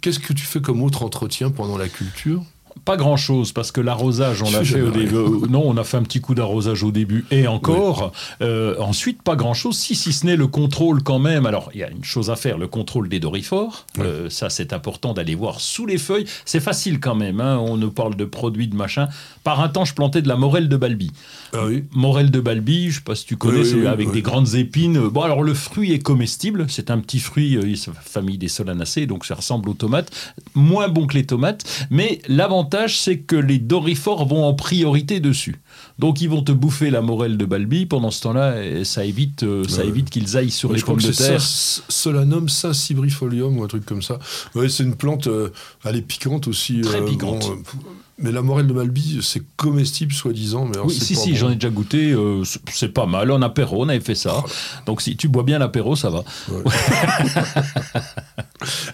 [0.01, 2.45] qu'est-ce que tu fais comme autre entretien pendant la culture?
[2.89, 5.15] Pas grand chose parce que l'arrosage, on l'a fait au début.
[5.15, 8.13] Euh, non, on a fait un petit coup d'arrosage au début et encore.
[8.41, 11.45] Euh, ensuite, pas grand chose, si, si ce n'est le contrôle quand même.
[11.45, 13.85] Alors, il y a une chose à faire le contrôle des dorifores.
[13.99, 16.25] Euh, ça, c'est important d'aller voir sous les feuilles.
[16.47, 17.43] C'est facile quand même.
[17.43, 17.59] Hein.
[17.59, 19.09] On nous parle de produits, de machin.
[19.45, 21.13] Par un temps, je plantais de la morelle de Balbi.
[21.53, 21.85] Ah oui.
[21.93, 24.99] Morelle de Balbi, je sais pas si tu connais, c'est avec des grandes épines.
[25.09, 26.65] Bon, alors le fruit est comestible.
[26.71, 27.59] C'est un petit fruit,
[28.03, 30.11] famille des solanacées, donc ça ressemble aux tomates.
[30.55, 35.61] Moins bon que les tomates, mais l'avantage c'est que les dorifores vont en priorité dessus.
[35.99, 37.87] Donc ils vont te bouffer la morelle de Balbi.
[37.87, 41.41] Pendant ce temps-là, ça évite, euh, ça évite qu'ils aillent sur les pommes de terre.
[41.41, 44.19] Solanum sacibrifolium ou un truc comme ça.
[44.55, 45.51] Ouais, c'est une plante, euh,
[45.85, 46.81] elle est piquante aussi.
[46.83, 47.51] Très euh, piquante.
[48.19, 50.67] Mais la morelle de Balbi, c'est comestible, soi-disant.
[50.67, 52.15] Mais oui, si, si, j'en ai déjà goûté.
[52.73, 53.31] c'est pas mal.
[53.31, 54.43] En apéro, on avait fait ça.
[54.45, 54.49] Oh
[54.87, 56.25] Donc si tu bois bien l'apéro, ça va.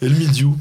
[0.03, 0.57] Et le mildiou?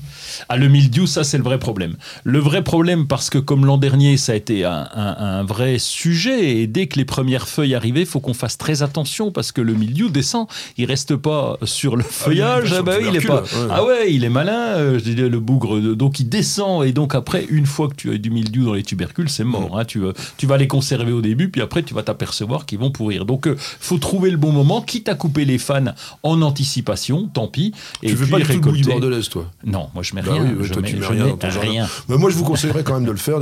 [0.47, 1.95] Ah, le mildiou, ça, c'est le vrai problème.
[2.23, 6.67] Le vrai problème, parce que comme l'an dernier, ça a été un, vrai sujet, et
[6.67, 9.73] dès que les premières feuilles arrivaient, il faut qu'on fasse très attention, parce que le
[9.73, 10.47] mildiou descend,
[10.77, 12.73] il reste pas sur le ah feuillage.
[12.73, 13.43] Ah, bah il est pas.
[13.69, 15.79] Ah ouais, il est malin, euh, je dis le bougre.
[15.95, 18.83] Donc il descend, et donc après, une fois que tu as du mildiou dans les
[18.83, 19.79] tubercules, c'est mort.
[19.79, 19.85] Hein.
[19.85, 20.01] tu,
[20.37, 23.25] tu vas les conserver au début, puis après, tu vas t'apercevoir qu'ils vont pourrir.
[23.25, 27.27] Donc il euh, faut trouver le bon moment, quitte à couper les fans en anticipation,
[27.27, 27.73] tant pis.
[28.01, 29.49] Et tu veux pas le bouilli bordelaise, toi?
[29.63, 30.45] Non, moi je mets bah rien.
[30.71, 31.87] toi, tu mets rien dans ton jardin.
[32.07, 33.39] Bah, moi, je vous conseillerais quand même de le faire.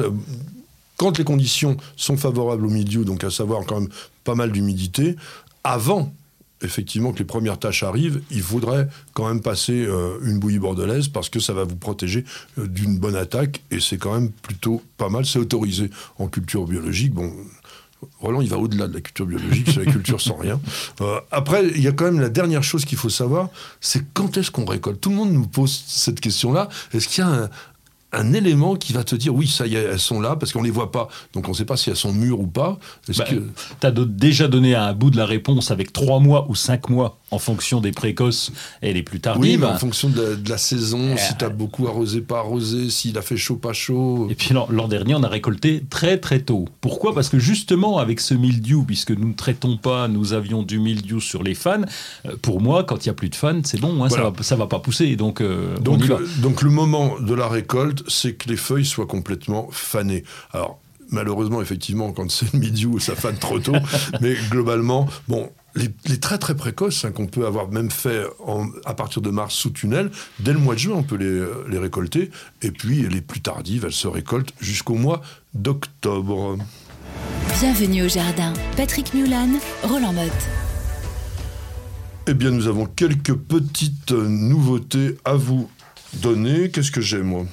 [0.98, 3.90] Quand les conditions sont favorables au milieu, donc à savoir quand même
[4.24, 5.16] pas mal d'humidité,
[5.64, 6.14] avant
[6.62, 11.08] effectivement que les premières tâches arrivent, il faudrait quand même passer euh, une bouillie bordelaise
[11.08, 12.26] parce que ça va vous protéger
[12.58, 15.26] euh, d'une bonne attaque et c'est quand même plutôt pas mal.
[15.26, 17.14] C'est autorisé en culture biologique.
[17.14, 17.34] Bon,
[18.20, 20.60] Roland, il va au-delà de la culture biologique, c'est la culture sans rien.
[21.02, 24.38] Euh, après, il y a quand même la dernière chose qu'il faut savoir, c'est quand
[24.38, 25.02] est-ce qu'on récolte?
[25.02, 26.70] Tout le monde nous pose cette question-là.
[26.94, 27.50] Est-ce qu'il y a un,
[28.12, 30.60] un élément qui va te dire oui, ça y est, elles sont là, parce qu'on
[30.60, 31.08] ne les voit pas.
[31.34, 32.78] Donc on ne sait pas si elles sont mûres ou pas.
[33.18, 33.36] Bah, que...
[33.80, 37.21] Tu as déjà donné un bout de la réponse avec trois mois ou cinq mois
[37.32, 39.42] en fonction des précoces et les plus tardives.
[39.42, 43.18] Oui, mais en fonction de la, saison, si tu as beaucoup arrosé, pas arrosé, s'il
[43.18, 44.28] a fait chaud, pas chaud.
[44.30, 46.68] Et puis l'an dernier, on a récolté très très tôt.
[46.82, 47.16] Pourquoi?
[47.16, 51.22] Parce que justement, avec ce mildiou, puisque nous ne traitons pas, nous avions du mildiou
[51.22, 51.82] sur les fans,
[52.26, 54.18] euh, pour moi, quand il n'y a plus de fans, c'est bon, hein, ça
[54.56, 55.16] ne va, pas pousser.
[55.16, 56.04] Donc, euh, donc,
[56.42, 60.24] donc le moment de la récolte, c'est que les feuilles soient complètement fanées.
[60.52, 60.80] Alors,
[61.12, 63.76] malheureusement, effectivement, quand c'est le milieu, ça fane trop tôt.
[64.22, 68.26] mais globalement, bon, les, très très précoces, hein, qu'on peut avoir même fait
[68.86, 71.78] à partir de mars sous tunnel, dès le mois de juin, on peut les, les
[71.78, 72.32] récolter.
[72.62, 75.22] Et puis les plus tardives, elles se récoltent jusqu'au mois
[75.54, 76.58] d'octobre.
[77.60, 78.54] Bienvenue au jardin.
[78.76, 79.50] Patrick Mulan,
[79.84, 80.32] Roland Motte.
[82.28, 85.70] Eh bien, nous avons quelques petites nouveautés à vous
[86.14, 86.70] donner.
[86.70, 87.46] Qu'est-ce que j'ai, moi?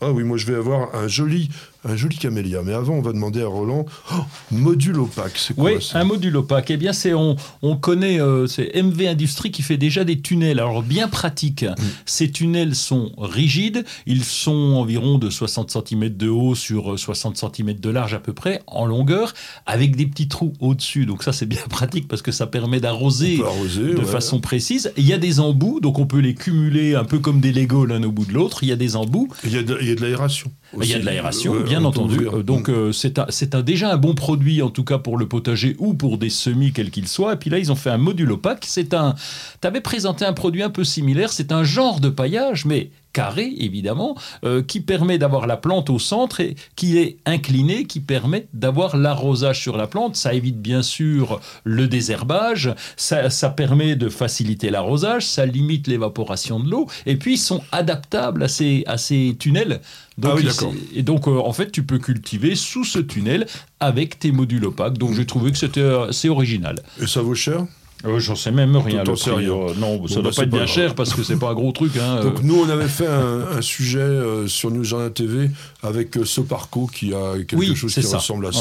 [0.00, 1.50] Ah oui, moi je vais avoir un joli
[1.84, 2.62] un joli camélia.
[2.62, 4.16] Mais avant, on va demander à Roland, oh,
[4.50, 6.70] module opaque, c'est quoi Oui, ça un module opaque.
[6.70, 10.58] Eh bien, c'est on, on connaît, euh, c'est MV Industrie qui fait déjà des tunnels.
[10.58, 11.64] Alors bien pratiques.
[11.64, 11.84] Mm.
[12.06, 13.84] Ces tunnels sont rigides.
[14.06, 18.18] Ils sont environ de 60 cm de haut sur euh, 60 cm de large à
[18.20, 19.34] peu près en longueur,
[19.66, 21.06] avec des petits trous au-dessus.
[21.06, 24.04] Donc ça, c'est bien pratique parce que ça permet d'arroser de ouais.
[24.04, 24.92] façon précise.
[24.96, 27.84] Il y a des embouts, donc on peut les cumuler un peu comme des Lego
[27.84, 28.62] l'un au bout de l'autre.
[28.62, 29.28] Il y a des embouts.
[29.44, 30.50] Il y a de, il y a de l'aération.
[30.80, 32.26] Il y a de l'aération, Ouais, bien entendu.
[32.26, 35.16] Euh, Donc euh, c'est un, c'est un- déjà un bon produit, en tout cas pour
[35.16, 37.34] le potager ou pour des semis, quels qu'ils soient.
[37.34, 38.64] Et puis là, ils ont fait un module opaque.
[38.66, 39.14] C'est un.
[39.60, 41.32] Tu avais présenté un produit un peu similaire.
[41.32, 45.98] C'est un genre de paillage, mais carré évidemment, euh, qui permet d'avoir la plante au
[45.98, 50.16] centre et qui est incliné, qui permet d'avoir l'arrosage sur la plante.
[50.16, 56.60] Ça évite bien sûr le désherbage, ça, ça permet de faciliter l'arrosage, ça limite l'évaporation
[56.60, 59.80] de l'eau, et puis ils sont adaptables à ces, à ces tunnels.
[60.18, 60.44] Donc, Ah oui,
[60.92, 63.46] il- et donc, euh, en fait, tu peux cultiver sous ce tunnel
[63.80, 64.98] avec tes modules opaques.
[64.98, 66.76] Donc, j'ai trouvé que c'était euh, c'est original.
[67.00, 67.66] Et ça vaut cher?
[68.06, 69.02] Euh, J'en sais même rien.
[69.04, 69.54] T'en le sais prix, rien.
[69.54, 70.68] euh, non, ça bah, doit pas être pas bien grave.
[70.68, 71.96] cher parce que c'est pas un gros truc.
[71.96, 72.42] Hein, Donc euh.
[72.42, 75.50] nous, on avait fait un, un sujet euh, sur News Jardin TV
[75.82, 78.18] avec euh, Soparco qui a quelque Oui, chose qui ça.
[78.18, 78.54] ressemble à Ouais.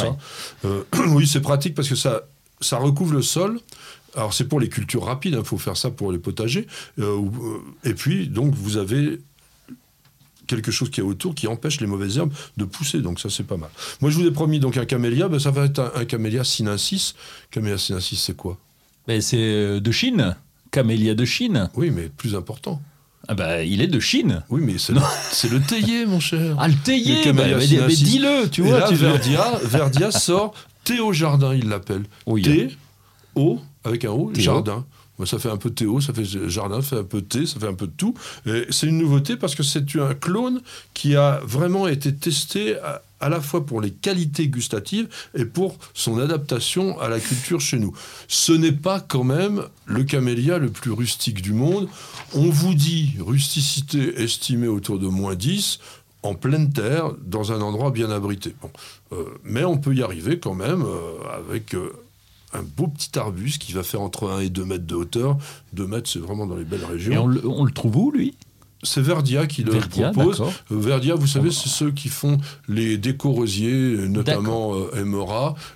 [0.63, 0.69] ça.
[1.09, 2.21] Oui, c'est pratique parce que ça,
[2.61, 3.59] ça recouvre le sol.
[4.15, 6.67] Alors c'est pour les cultures rapides, il faut faire ça pour les potagers.
[6.99, 7.19] Euh,
[7.83, 9.19] et puis, donc, vous avez
[10.45, 12.99] quelque chose qui est autour qui empêche les mauvaises herbes de pousser.
[12.99, 13.69] Donc ça, c'est pas mal.
[14.01, 15.27] Moi, je vous ai promis donc un camélia.
[15.29, 17.15] Ben, ça va être un, un camélia sinensis.
[17.49, 18.57] Camélia sinensis, c'est quoi?
[19.07, 20.35] Mais c'est euh, de Chine.
[20.71, 21.69] Camélia de Chine.
[21.75, 22.81] Oui, mais plus important.
[23.27, 24.43] Ah bah, il est de Chine.
[24.49, 24.99] Oui, mais c'est le,
[25.57, 26.55] le théier, mon cher.
[26.59, 28.79] Ah, le théier, bah, mais- dis-le, tu Et vois.
[28.79, 32.03] là, tu Verdia, Verdia sort Théo Jardin, il l'appelle.
[32.25, 32.41] Oui.
[32.41, 32.75] T,
[33.35, 34.43] O, avec un O, Théo.
[34.43, 34.85] Jardin.
[35.25, 37.67] Ça fait un peu Théo, ça fait Jardin, ça fait un peu T, ça fait
[37.67, 38.13] un peu de tout.
[38.71, 40.59] C'est une nouveauté parce que c'est un clone
[40.93, 45.77] qui a vraiment été testé à, à la fois pour les qualités gustatives et pour
[45.93, 47.93] son adaptation à la culture chez nous.
[48.27, 51.87] Ce n'est pas quand même le camélia le plus rustique du monde.
[52.33, 55.79] On vous dit rusticité estimée autour de moins 10
[56.23, 58.55] en pleine terre, dans un endroit bien abrité.
[58.61, 58.71] Bon.
[59.13, 61.91] Euh, mais on peut y arriver quand même euh, avec euh,
[62.53, 65.37] un beau petit arbuste qui va faire entre 1 et 2 mètres de hauteur.
[65.73, 67.23] 2 mètres, c'est vraiment dans les belles Et régions.
[67.23, 68.35] on, le- on le trouve où, lui?
[68.83, 70.41] C'est Verdia qui le Verdia, propose.
[70.41, 74.89] Euh, Verdia, vous savez, c'est ceux qui font les décos rosiers, notamment euh,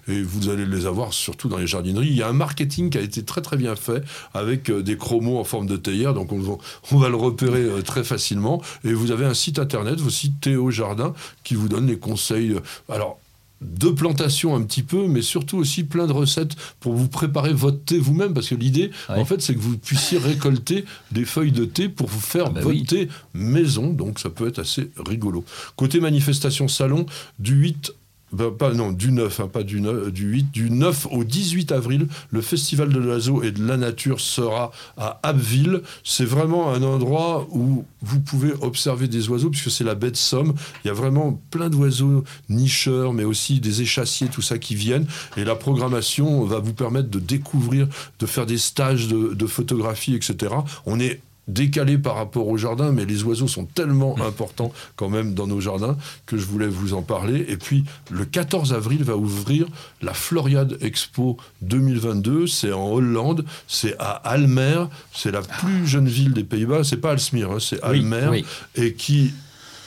[0.07, 2.07] et vous allez les avoir surtout dans les jardineries.
[2.07, 4.97] Il y a un marketing qui a été très très bien fait avec euh, des
[4.97, 6.57] chromos en forme de théière, donc on, va-
[6.91, 8.61] on va le repérer euh, très facilement.
[8.83, 12.51] Et vous avez un site internet aussi, Théo Jardin, qui vous donne les conseils.
[12.51, 12.59] euh,
[12.93, 13.19] alors,
[13.61, 17.83] de plantation un petit peu, mais surtout aussi plein de recettes pour vous préparer votre
[17.83, 19.15] thé vous-même, parce que l'idée, Ouais.
[19.19, 22.51] en fait, c'est que vous puissiez récolter des feuilles de thé pour vous faire Ah
[22.51, 22.85] bah votre oui.
[22.85, 25.43] thé maison, donc ça peut être assez rigolo.
[25.75, 27.05] Côté manifestation salon,
[27.39, 27.93] du 8
[28.33, 31.71] ben, pas, non, du 9, hein, pas du 9, du 8, du 9 au 18
[31.71, 35.81] avril, le Festival de l'oiseau et de la nature sera à Abbeville.
[36.03, 40.17] C'est vraiment un endroit où vous pouvez observer des oiseaux, puisque c'est la baie de
[40.17, 40.53] Somme.
[40.83, 45.07] Il y a vraiment plein d'oiseaux nicheurs, mais aussi des échassiers, tout ça qui viennent.
[45.37, 47.87] Et la programmation va vous permettre de découvrir,
[48.19, 50.53] de faire des stages de, de photographie, etc.
[50.85, 55.33] On est décalé par rapport au jardin, mais les oiseaux sont tellement importants quand même
[55.33, 57.45] dans nos jardins que je voulais vous en parler.
[57.47, 59.67] Et puis le 14 avril va ouvrir
[60.01, 62.47] la Floriade Expo 2022.
[62.47, 66.83] C'est en Hollande, c'est à Almer, c'est la plus jeune ville des Pays-Bas.
[66.83, 68.45] C'est pas Alsmere, hein, c'est Oui, Almer, oui.
[68.75, 69.33] et qui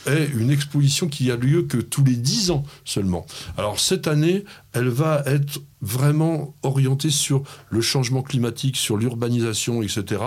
[0.07, 3.27] est une exposition qui a lieu que tous les 10 ans seulement.
[3.59, 10.23] Alors cette année, elle va être vraiment orientée sur le changement climatique, sur l'urbanisation, etc.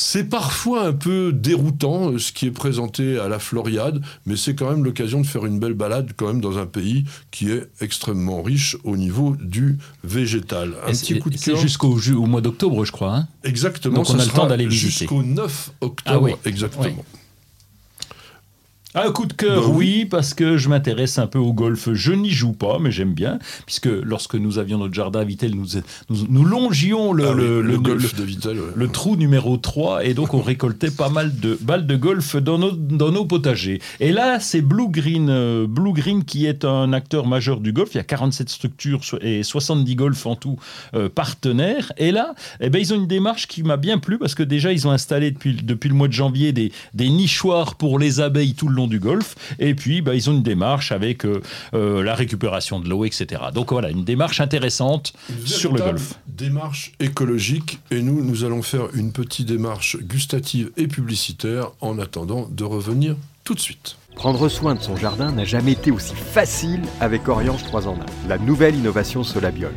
[0.00, 4.54] C'est parfois un peu déroutant euh, ce qui est présenté à la Floriade, mais c'est
[4.54, 7.68] quand même l'occasion de faire une belle balade quand même dans un pays qui est
[7.80, 10.74] extrêmement riche au niveau du végétal.
[10.86, 11.60] Un Et petit coup de C'est cœur.
[11.60, 13.12] jusqu'au ju- au mois d'octobre, je crois.
[13.16, 13.96] hein Exactement.
[13.96, 15.00] Donc on a le temps d'aller visiter.
[15.00, 16.16] Jusqu'au 9 octobre.
[16.16, 16.84] Ah oui, Exactement.
[16.84, 16.92] oui.
[18.94, 21.90] Un coup de cœur, Bah oui, parce que je m'intéresse un peu au golf.
[21.92, 25.54] Je n'y joue pas, mais j'aime bien, puisque lorsque nous avions notre jardin à Vittel,
[25.54, 25.66] nous,
[26.08, 28.56] nous, nous longions le, Ah oui, le- le, le- golf le- de Vittel.
[28.58, 28.66] ouais.
[28.74, 32.56] le trou numéro 3 et donc on récoltait pas mal de balles de golf dans
[32.56, 33.80] nos, dans nos potagers.
[34.00, 37.90] Et là, c'est Blue Green, euh, Blue Green qui est un acteur majeur du golf.
[37.92, 40.58] Il y a 47 structures et 70 golfs en tout
[40.94, 41.92] euh, partenaires.
[41.98, 44.72] Et là, eh ben, ils ont une démarche qui m'a bien plu parce que déjà,
[44.72, 48.54] ils ont installé depuis, depuis le mois de janvier des, des nichoirs pour les abeilles
[48.54, 49.34] tout le long du golf.
[49.58, 51.42] Et puis, bah, ils ont une démarche avec euh,
[51.74, 53.42] euh, la récupération de l'eau, etc.
[53.52, 56.18] Donc voilà, une démarche intéressante Une sur le véritable golf.
[56.26, 62.48] Démarche écologique et nous, nous allons faire une petite démarche gustative et publicitaire en attendant
[62.50, 63.96] de revenir tout de suite.
[64.14, 67.98] Prendre soin de son jardin n'a jamais été aussi facile avec Oriange 3 en 1,
[68.28, 69.72] la nouvelle innovation Solabiol.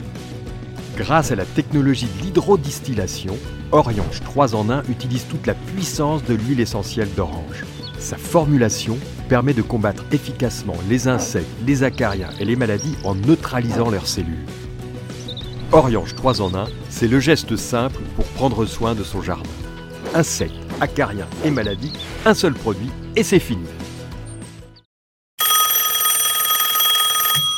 [0.97, 3.37] Grâce à la technologie de l'hydrodistillation,
[3.71, 7.65] Oriange 3 en 1 utilise toute la puissance de l'huile essentielle d'orange.
[8.01, 8.97] Sa formulation
[9.29, 14.47] permet de combattre efficacement les insectes, les acariens et les maladies en neutralisant leurs cellules.
[15.71, 19.49] Oriange 3 en 1, c'est le geste simple pour prendre soin de son jardin.
[20.15, 21.93] Insectes, acariens et maladies,
[22.25, 23.67] un seul produit et c'est fini.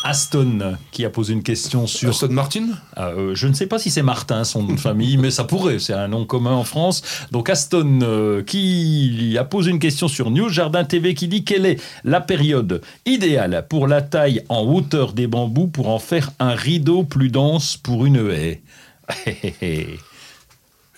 [0.04, 2.10] Aston qui a posé une question sur.
[2.10, 5.32] Aston Martin euh, Je ne sais pas si c'est Martin son nom de famille, mais
[5.32, 5.80] ça pourrait.
[5.80, 7.02] C'est un nom commun en France.
[7.32, 11.66] Donc Aston euh, qui a posé une question sur News Jardin TV qui dit quelle
[11.66, 16.54] est la période idéale pour la taille en hauteur des bambous pour en faire un
[16.54, 18.62] rideau plus dense pour une haie?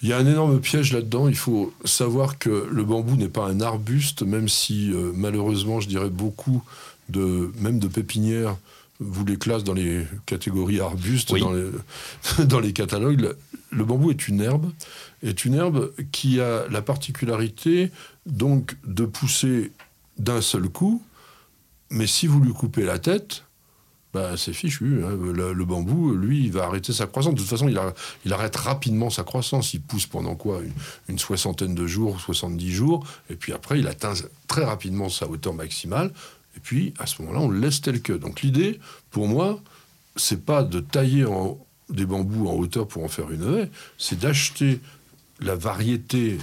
[0.01, 1.27] Il y a un énorme piège là-dedans.
[1.27, 5.87] Il faut savoir que le bambou n'est pas un arbuste, même si euh, malheureusement, je
[5.87, 6.63] dirais beaucoup
[7.09, 8.55] de même de pépinières
[8.99, 11.69] vous les classent dans les catégories arbustes, dans, les,
[12.45, 13.19] dans, les, catalogues.
[13.19, 13.37] Le,
[13.71, 14.71] le, bambou est une herbe,
[15.21, 17.91] est une herbe qui a la particularité
[18.25, 19.71] donc de pousser
[20.17, 21.03] d'un seul coup,
[21.89, 23.43] mais si vous lui coupez la tête,
[24.15, 25.03] bah, c'est fichu.
[25.03, 25.17] Hein.
[25.33, 27.33] Le, bambou, lui, il va arrêter sa croissance.
[27.33, 27.77] De toute façon, il,
[28.23, 29.73] il arrête rapidement sa croissance.
[29.73, 30.61] Il pousse pendant quoi?
[30.61, 30.71] Une,
[31.09, 34.13] une, soixantaine de jours, 70 jours, et puis après, il atteint
[34.47, 36.13] très rapidement sa hauteur maximale.
[36.55, 38.13] Et puis, à ce moment-là, on le laisse tel que.
[38.13, 38.79] Donc l'idée,
[39.11, 39.61] pour moi,
[40.15, 44.19] c'est pas de tailler en, des bambous en hauteur pour en faire une haie, c'est
[44.19, 44.79] d'acheter
[45.39, 46.37] la variété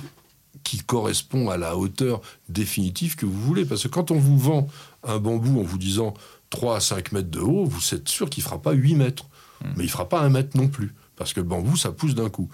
[0.64, 3.64] qui correspond à la hauteur définitive que vous voulez.
[3.64, 4.68] Parce que quand on vous vend
[5.02, 6.14] un bambou en vous disant
[6.50, 9.24] 3 à 5 mètres de haut, vous êtes sûr qu'il ne fera pas 8 mètres.
[9.24, 9.68] Mmh.
[9.76, 10.94] Mais il ne fera pas 1 mètre non plus.
[11.16, 12.48] Parce que le bambou, ça pousse d'un coup.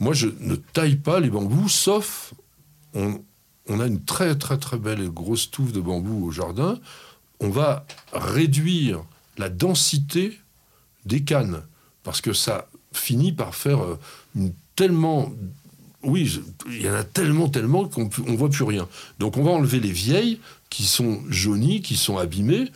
[0.00, 2.34] Moi, je ne taille pas les bambous, sauf
[2.94, 3.22] on,
[3.68, 6.78] on a une très très très belle grosse touffe de bambou au jardin.
[7.40, 9.02] On va réduire
[9.38, 10.38] la densité
[11.04, 11.62] des cannes
[12.02, 13.98] parce que ça finit par faire euh,
[14.74, 15.32] tellement
[16.02, 18.86] oui, il y en a tellement, tellement qu'on ne voit plus rien.
[19.18, 20.38] Donc on va enlever les vieilles
[20.70, 22.70] qui sont jaunies, qui sont abîmées.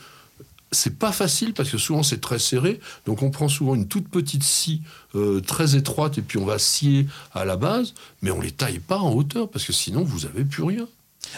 [0.73, 2.81] C'est pas facile parce que souvent c'est très serré.
[3.07, 4.83] Donc on prend souvent une toute petite scie
[5.15, 8.79] euh, très étroite et puis on va scier à la base, mais on les taille
[8.79, 10.87] pas en hauteur parce que sinon vous avez plus rien.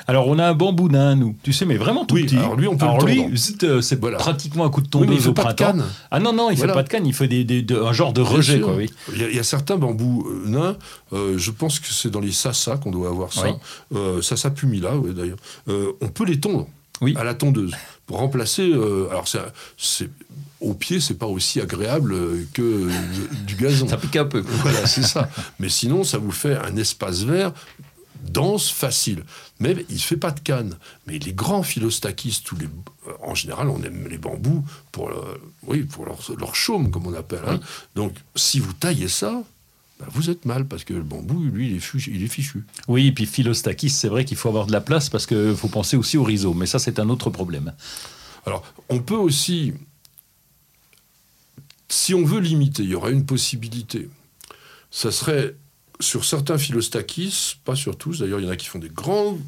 [0.06, 1.34] Alors, on a un bambou nain, nous.
[1.42, 2.36] Tu sais, mais vraiment tout oui, petit.
[2.36, 3.38] Alors, lui, on peut alors le lui,
[3.82, 4.18] c'est voilà.
[4.18, 5.72] pratiquement un coup de tondeuse oui, il fait au pas printemps.
[5.72, 5.84] De canne.
[6.10, 6.72] Ah non, non, il voilà.
[6.72, 8.90] fait pas de canne, il fait des, des, de, un genre de rejet, quoi, oui.
[9.12, 10.76] Il y, a, il y, a certains bambous euh, nains,
[11.12, 13.46] euh, je pense que c'est dans les sasa qu'on doit avoir ça.
[13.94, 15.38] Euh, sasa pumila, d'ailleurs.
[15.68, 16.68] Euh, on peut les tondre
[17.00, 17.14] oui.
[17.18, 17.72] à la tondeuse
[18.06, 18.70] pour remplacer.
[18.70, 19.26] euh, alors,
[19.76, 20.10] c'est
[20.60, 22.14] au pied, c'est pas aussi agréable
[22.52, 22.88] que
[23.46, 23.88] du gazon.
[23.88, 24.40] Ça pique un peu.
[24.40, 25.28] Voilà, c'est ça.
[25.58, 27.52] Mais sinon, ça vous fait un espace vert
[28.22, 29.24] dense, facile.
[29.60, 30.76] Mais il ne fait pas de canne.
[31.06, 32.68] Mais les grands philostakistes, tous les,
[33.22, 35.16] en général, on aime les bambous pour, le,
[35.66, 37.42] oui, pour leur, leur, chaume, comme on appelle.
[37.46, 37.60] Hein.
[37.94, 39.42] Donc, si vous taillez ça,
[40.02, 42.64] ben vous êtes mal, parce que le bambou, lui, il est, fichu, il est fichu.
[42.88, 45.68] Oui, et puis philostakis, c'est vrai qu'il faut avoir de la place, parce qu'il faut
[45.68, 46.58] penser aussi au rhizome.
[46.58, 47.72] Mais ça, c'est un autre problème.
[48.44, 49.74] Alors, on peut aussi...
[51.88, 54.08] Si on veut limiter, il y aurait une possibilité.
[54.90, 55.54] Ça serait
[56.00, 59.38] sur certains philostakis, pas sur tous, d'ailleurs, il y en a qui font des grands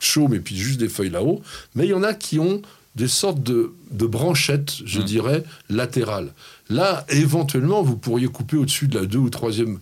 [0.00, 1.42] chaumes et puis juste des feuilles là-haut,
[1.74, 2.62] mais il y en a qui ont
[2.94, 5.04] des sortes de, de branchettes, je mmh.
[5.04, 6.34] dirais, latérales.
[6.70, 9.78] Là, éventuellement, vous pourriez couper au-dessus de la deux ou troisième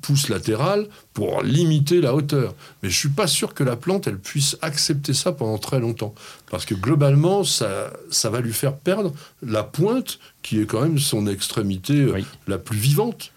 [0.00, 2.54] pouce latérale pour limiter la hauteur.
[2.82, 6.14] Mais je suis pas sûr que la plante, elle puisse accepter ça pendant très longtemps.
[6.50, 9.12] Parce que globalement, ça, ça va lui faire perdre
[9.42, 12.24] la pointe, qui est quand même son extrémité oui.
[12.46, 13.32] la plus vivante.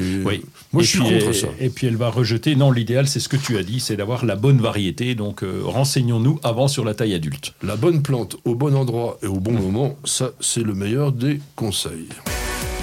[0.00, 0.42] Et oui.
[0.72, 1.48] Moi, et je suis puis, contre ça.
[1.60, 2.54] Et puis, elle va rejeter.
[2.56, 5.14] Non, l'idéal, c'est ce que tu as dit, c'est d'avoir la bonne variété.
[5.14, 7.54] Donc, euh, renseignons-nous avant sur la taille adulte.
[7.62, 11.40] La bonne plante au bon endroit et au bon moment, ça, c'est le meilleur des
[11.56, 12.08] conseils.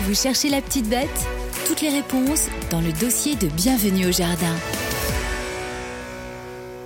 [0.06, 1.28] Vous cherchez la petite bête?
[1.68, 4.56] Toutes les réponses dans le dossier de Bienvenue au Jardin.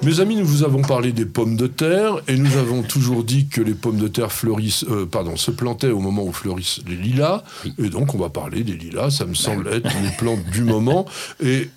[0.04, 3.48] Mes amis, nous vous avons parlé des pommes de terre et nous avons toujours dit
[3.48, 6.96] que les pommes de terre fleurissent, euh, pardon, se plantaient au moment où fleurissent les
[6.96, 7.44] lilas.
[7.78, 9.12] Et donc, on va parler des lilas.
[9.12, 11.06] Ça me semble être les plantes du moment.
[11.40, 11.70] Et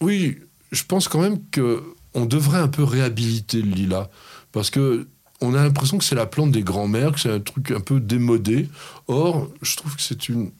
[0.00, 0.38] oui,
[0.72, 1.80] je pense quand même que
[2.14, 4.08] on devrait un peu réhabiliter le lilas
[4.50, 5.06] parce que
[5.40, 8.00] on a l'impression que c'est la plante des grands-mères, que c'est un truc un peu
[8.00, 8.68] démodé.
[9.06, 10.50] Or, je trouve que c'est une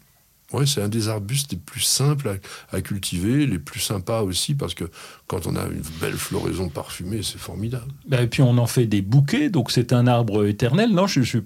[0.53, 2.29] Ouais, c'est un des arbustes les plus simples
[2.73, 4.85] à, à, cultiver, les plus sympas aussi, parce que
[5.29, 7.87] quand on a une belle floraison parfumée, c'est formidable.
[8.09, 10.91] Ben, et puis on en fait des bouquets, donc c'est un arbre éternel.
[10.91, 11.39] Non, je, je,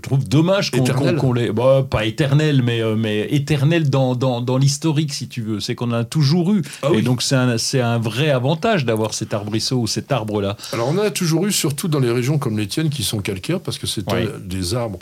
[0.00, 1.50] trouve dommage qu'on qu qu les.
[1.50, 5.58] Bah, pas éternel, mais, euh, mais éternel dans, dans, dans l'historique, si tu veux.
[5.58, 6.62] C'est qu'on en a toujours eu.
[6.82, 7.02] Ah, et oui.
[7.02, 10.56] donc c'est un, un, vrai avantage d'avoir cet arbrisseau ou cet arbre-là.
[10.72, 13.18] Alors on en a toujours eu, surtout dans les régions comme les tiennes qui sont
[13.18, 14.28] calcaires, parce que c'est ouais.
[14.44, 15.00] des arbres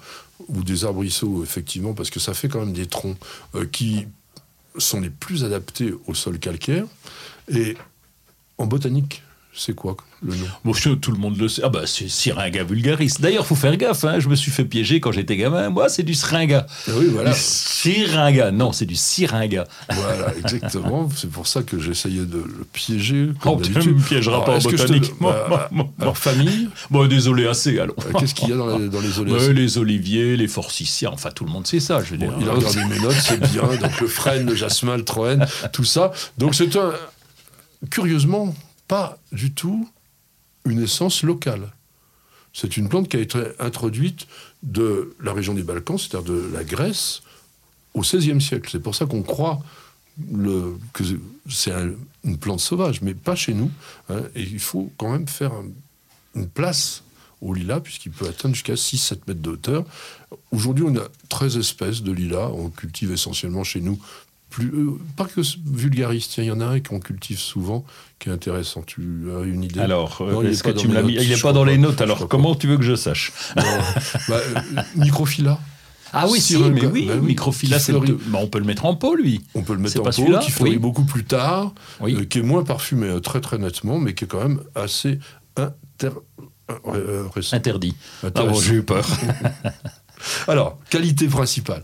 [0.49, 3.17] ou des arbrisseaux, effectivement, parce que ça fait quand même des troncs
[3.55, 4.07] euh, qui
[4.79, 6.85] sont les plus adaptés au sol calcaire.
[7.49, 7.77] Et
[8.59, 9.23] en botanique,
[9.57, 10.47] c'est quoi le nom?
[10.65, 11.63] Bon, Tout le monde le sait.
[11.65, 13.15] Ah bah c'est Syringa vulgaris.
[13.21, 14.05] D'ailleurs, faut faire gaffe.
[14.05, 14.19] Hein.
[14.19, 15.71] Je me suis fait piéger quand j'étais gamin.
[15.71, 16.67] Moi, c'est du Syringa.
[16.89, 17.31] Ah oui, voilà.
[17.31, 18.51] Du Syringa.
[18.51, 19.67] Non, c'est du Syringa.
[19.91, 21.09] Voilà, exactement.
[21.15, 23.29] c'est pour ça que j'essayais de le piéger.
[23.45, 25.17] Oh, tu ne me piégeras alors, pas en botanique.
[25.17, 25.23] Te...
[25.23, 26.69] Bah, alors, famille?
[26.91, 27.97] Bon, désolé, assez alors.
[28.19, 31.13] Qu'est-ce qu'il y a dans les, dans les bah, oliviers, les forsythias.
[31.13, 32.37] Enfin, tout le monde sait ça, je veux bon, dire.
[32.41, 33.63] Il a regardé mes notes, c'est bien.
[33.63, 36.13] Donc le frêne, le jasmin, le troène, tout ça.
[36.39, 36.93] Donc c'est un.
[37.91, 38.55] Curieusement,
[38.89, 39.89] pas du tout
[40.65, 41.73] une essence locale.
[42.53, 44.27] C'est une plante qui a été introduite
[44.63, 47.23] de la région des Balkans, c'est-à-dire de la Grèce,
[47.95, 48.69] au XVIe siècle.
[48.71, 49.61] C'est pour ça qu'on croit
[50.93, 51.05] que
[51.51, 51.91] c'est un,
[52.23, 53.71] une plante sauvage, mais pas chez nous.
[54.09, 55.67] Hein, et il faut quand même faire un,
[56.37, 57.03] une place
[57.41, 59.85] au lilas, puisqu'il peut atteindre jusqu'à 6-7 mètres de hauteur.
[60.51, 62.49] Aujourd'hui, on a 13 espèces de lilas.
[62.49, 63.99] On cultive essentiellement chez nous
[64.55, 67.85] plus, euh, pas que vulgariste, il y en a un qu'on cultive souvent,
[68.21, 68.83] qui est intéressant.
[68.83, 69.81] Tu as une idée?
[69.81, 72.55] Alors, est-ce que tu me l'as mis Il n'est pas dans les notes, alors comment
[72.55, 73.33] tu veux que je sache?
[73.57, 73.65] Bah,
[74.31, 74.61] euh,
[74.97, 75.59] Microphylla.
[76.13, 78.13] Ah oui, si, mais oui, bah, Microphylla, fleurit...
[78.27, 79.43] bah, on peut le mettre en pot, lui.
[79.57, 80.79] On peut le mettre en pot, qui fleurit oui.
[80.79, 82.15] beaucoup plus tard, oui.
[82.15, 85.19] euh, qui est moins parfumé euh, très très nettement, mais qui est quand même assez
[85.57, 86.11] inter...
[86.87, 87.97] euh, interdit.
[88.23, 89.05] Ah bon, j'ai eu peur.
[90.47, 91.83] alors, qualité principale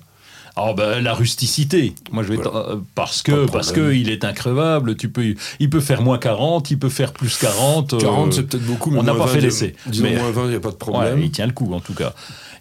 [0.57, 1.95] Oh ben, la rusticité.
[2.11, 2.77] Moi, je vais voilà.
[2.95, 4.97] parce que parce que il est increvable.
[4.97, 7.99] Tu peux, il peut faire moins 40, il peut faire plus 40.
[7.99, 9.77] 40, euh, c'est peut-être beaucoup, mais on n'a pas 20, fait l'essai.
[10.01, 11.19] Mais moins 20, il n'y a pas de problème.
[11.19, 12.15] Ouais, il tient le coup, en tout cas.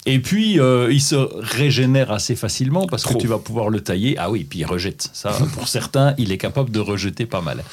[0.06, 3.16] Et puis, euh, il se régénère assez facilement parce Trop.
[3.16, 4.16] que tu vas pouvoir le tailler.
[4.18, 5.10] Ah oui, puis il rejette.
[5.14, 7.64] Ça, pour certains, il est capable de rejeter pas mal.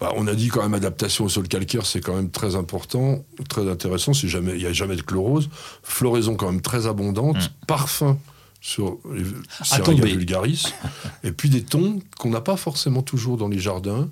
[0.00, 3.24] Bah, on a dit quand même adaptation au sol calcaire, c'est quand même très important,
[3.48, 4.12] très intéressant.
[4.12, 5.50] Il n'y a jamais de chlorose.
[5.82, 7.36] Floraison quand même très abondante.
[7.36, 7.66] Mmh.
[7.66, 8.18] Parfum
[8.60, 9.24] sur les
[9.62, 10.74] Syringa vulgaris,
[11.22, 14.08] et puis des tons qu'on n'a pas forcément toujours dans les jardins.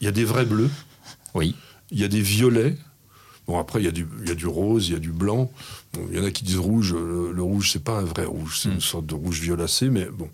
[0.00, 0.70] Il y a des vrais bleus.
[1.34, 1.54] Oui.
[1.90, 2.76] Il y a des violets.
[3.46, 5.10] Bon, après, il y, a du, il y a du rose, il y a du
[5.10, 5.50] blanc.
[5.92, 6.94] Bon, il y en a qui disent rouge.
[6.94, 8.74] Le, le rouge, c'est pas un vrai rouge, c'est mm.
[8.74, 9.90] une sorte de rouge violacé.
[9.90, 10.28] Mais bon.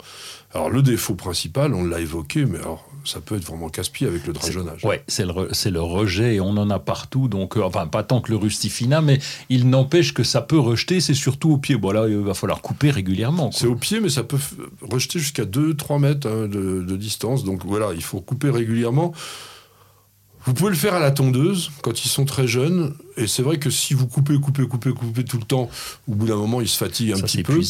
[0.57, 4.27] Alors, le défaut principal, on l'a évoqué, mais alors, ça peut être vraiment casse-pied avec
[4.27, 4.81] le drageonnage.
[4.85, 7.29] Oui, c'est le, le, rejet, et on en a partout.
[7.29, 9.19] Donc, euh, enfin, pas tant que le rustifina, mais
[9.51, 11.77] il n'empêche que ça peut rejeter, c'est surtout au pied.
[11.77, 13.51] Bon, là, il va falloir couper régulièrement.
[13.53, 14.39] C'est au pied, mais ça peut
[14.81, 17.45] rejeter jusqu'à 2-3 mètres hein, de, de distance.
[17.45, 19.13] Donc, voilà, il faut couper régulièrement.
[20.47, 22.95] Vous pouvez le faire à la tondeuse quand ils sont très jeunes.
[23.17, 25.69] Et c'est vrai que si vous coupez, coupez, coupez, coupez tout le temps,
[26.09, 27.61] au bout d'un moment, ils se fatiguent un ça petit peu.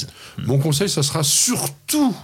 [0.44, 2.14] Mon conseil, ça sera surtout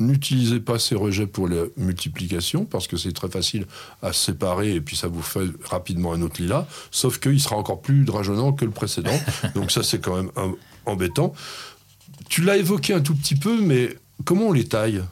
[0.00, 3.66] n'utilisez pas ces rejets pour la multiplication parce que c'est très facile
[4.02, 6.66] à séparer et puis ça vous fait rapidement un autre lilas.
[6.90, 9.18] Sauf qu'il sera encore plus drageonnant que le précédent.
[9.54, 10.52] Donc ça, c'est quand même un,
[10.86, 11.34] embêtant.
[12.28, 15.02] Tu l'as évoqué un tout petit peu, mais comment on les taille?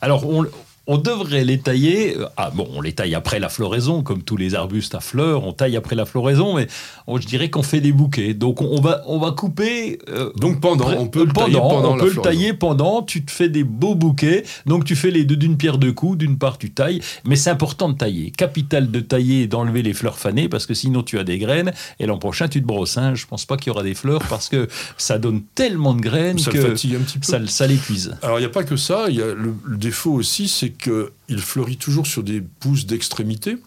[0.00, 0.46] Alors, on,
[0.86, 2.16] on devrait les tailler.
[2.36, 5.52] Ah bon, on les taille après la floraison, comme tous les arbustes à fleurs, on
[5.52, 6.66] taille après la floraison, mais
[7.06, 8.34] on, je dirais qu'on fait des bouquets.
[8.34, 9.98] Donc on va, on va couper.
[10.08, 11.94] Euh, Donc pendant, on peut le pendant, tailler pendant.
[11.94, 13.02] On peut le tailler pendant.
[13.02, 14.44] Tu te fais des beaux bouquets.
[14.66, 16.18] Donc tu fais les deux d'une pierre deux coups.
[16.18, 18.30] D'une part, tu tailles, mais c'est important de tailler.
[18.30, 21.72] Capital de tailler et d'enlever les fleurs fanées, parce que sinon tu as des graines.
[21.98, 22.96] Et l'an prochain, tu te brosses.
[22.96, 23.14] Hein.
[23.14, 26.38] Je pense pas qu'il y aura des fleurs parce que ça donne tellement de graines
[26.38, 27.26] ça que le fatigue un petit peu.
[27.26, 28.16] ça, ça l'épuise.
[28.22, 29.06] Alors il n'y a pas que ça.
[29.08, 33.58] Il y a le, le défaut aussi, c'est qu'il fleurit toujours sur des pousses d'extrémité.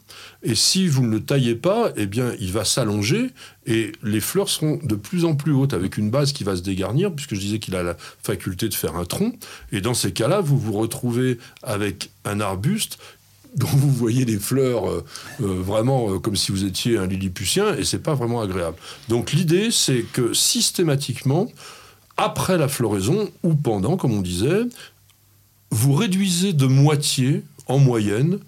[0.43, 3.31] Et si vous ne le taillez pas, eh bien, il va s'allonger
[3.65, 6.61] et les fleurs seront de plus en plus hautes avec une base qui va se
[6.61, 9.33] dégarnir, puisque je disais qu'il a la faculté de faire un tronc.
[9.71, 12.99] Et dans ces cas-là, vous vous retrouvez avec un arbuste
[13.55, 15.03] dont vous voyez les fleurs euh,
[15.41, 18.77] euh, vraiment euh, comme si vous étiez un lilliputien et c'est pas vraiment agréable.
[19.07, 21.51] Donc l'idée, c'est que systématiquement,
[22.17, 24.63] après la floraison ou pendant, comme on disait,
[25.71, 28.39] vous réduisez de moitié, en moyenne,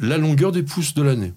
[0.00, 1.32] la longueur des pousses de l'année.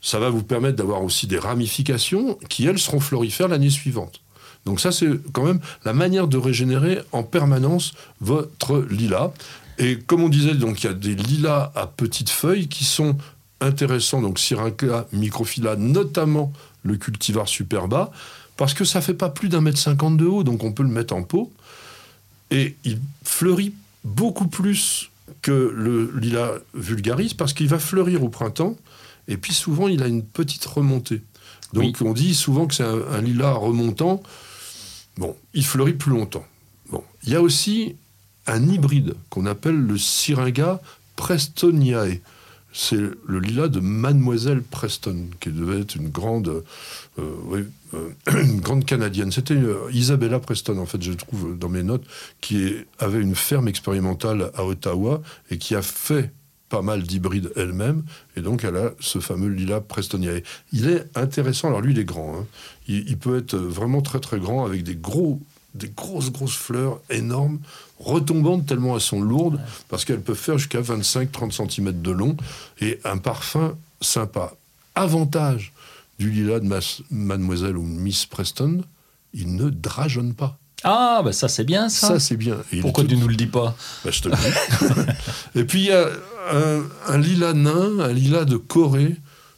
[0.00, 4.20] Ça va vous permettre d'avoir aussi des ramifications qui, elles, seront florifères l'année suivante.
[4.64, 9.32] Donc ça, c'est quand même la manière de régénérer en permanence votre lilas.
[9.78, 13.16] Et comme on disait, donc il y a des lilas à petites feuilles qui sont
[13.60, 18.12] intéressants, donc Syringa microphylla, notamment le cultivar superba,
[18.56, 20.88] parce que ça fait pas plus d'un mètre cinquante de haut, donc on peut le
[20.88, 21.52] mettre en pot.
[22.50, 23.72] Et il fleurit
[24.08, 25.10] beaucoup plus
[25.42, 28.76] que le lilas vulgaris parce qu'il va fleurir au printemps
[29.28, 31.22] et puis souvent il a une petite remontée.
[31.74, 34.22] Donc on dit souvent que c'est un, lilas remontant.
[35.18, 36.46] Bon, il fleurit plus longtemps.
[36.90, 37.96] Bon, il y a aussi
[38.46, 40.80] un hybride qu'on appelle le Syringa
[41.16, 42.20] prestoniae.
[42.72, 46.64] C'est le lilas de Mademoiselle Preston, qui devait être une grande,
[47.18, 47.64] euh,
[47.94, 48.10] euh,
[48.42, 49.32] une grande canadienne.
[49.32, 52.04] C'était euh, Isabella Preston, en fait, je trouve dans mes notes,
[52.40, 56.30] qui avait une ferme expérimentale à Ottawa et qui a fait
[56.68, 58.04] pas mal d'hybrides elle-même,
[58.36, 60.42] et donc elle a ce fameux lilas prestoniae.
[60.72, 62.46] Il est intéressant, alors lui il est grand, hein.
[62.88, 65.40] il, peut être vraiment très très grand avec des gros
[65.74, 67.60] des grosses grosses fleurs énormes,
[68.00, 72.36] retombantes tellement elles sont lourdes, parce qu'elles peuvent faire jusqu'à 25-30 cm de long,
[72.80, 74.54] et un parfum sympa.
[74.94, 75.72] Avantage
[76.18, 76.68] du lilas de
[77.10, 78.82] Mademoiselle ou Miss Preston,
[79.34, 80.58] il ne drageonne pas.
[80.84, 82.08] Ah, bah ça c'est bien ça.
[82.08, 82.58] Ça c'est bien.
[82.82, 85.12] Pourquoi tu ne nous le dis pas bah, Je te le dis.
[85.60, 86.08] Et puis il y a
[87.08, 89.16] un, lilas nain, un lilas de Corée,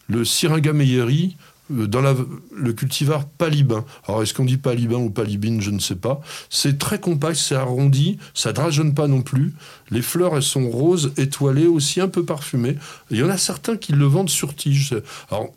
[0.08, 1.36] le Syringa Meyeri,
[1.70, 3.84] euh, dans le cultivar palibin.
[4.06, 6.20] Alors, est-ce qu'on dit palibin ou palibine Je ne sais pas.
[6.48, 9.54] C'est très compact, c'est arrondi, ça drageonne pas non plus.
[9.90, 12.76] Les fleurs, elles sont roses, étoilées, aussi un peu parfumées.
[13.10, 14.94] Il y en a certains qui le vendent sur tige.
[15.30, 15.50] Alors,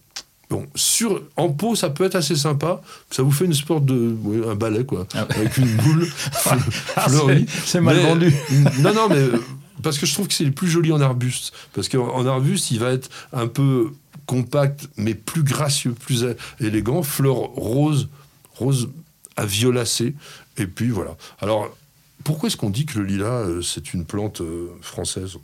[0.49, 2.82] Bon, sur, en pot, ça peut être assez sympa.
[3.09, 4.16] Ça vous fait une sorte de.
[4.47, 5.07] un balai, quoi.
[5.16, 6.07] Ah avec une boule
[6.95, 7.47] ah, fleurie.
[7.66, 8.32] C'est mal vendu.
[8.82, 9.16] non, non, mais.
[9.16, 9.43] Euh,
[9.82, 11.53] parce que je trouve que c'est le plus joli en arbuste.
[11.74, 13.93] Parce qu'en arbuste, il va être un peu
[14.26, 16.26] compact, mais plus gracieux, plus
[16.59, 17.03] élégant.
[17.03, 18.09] Fleurs roses,
[18.55, 18.89] rose
[19.36, 20.15] à violacé.
[20.57, 21.15] Et puis voilà.
[21.39, 21.69] Alors,
[22.24, 25.38] pourquoi est-ce qu'on dit que le lilas, euh, c'est une plante euh, française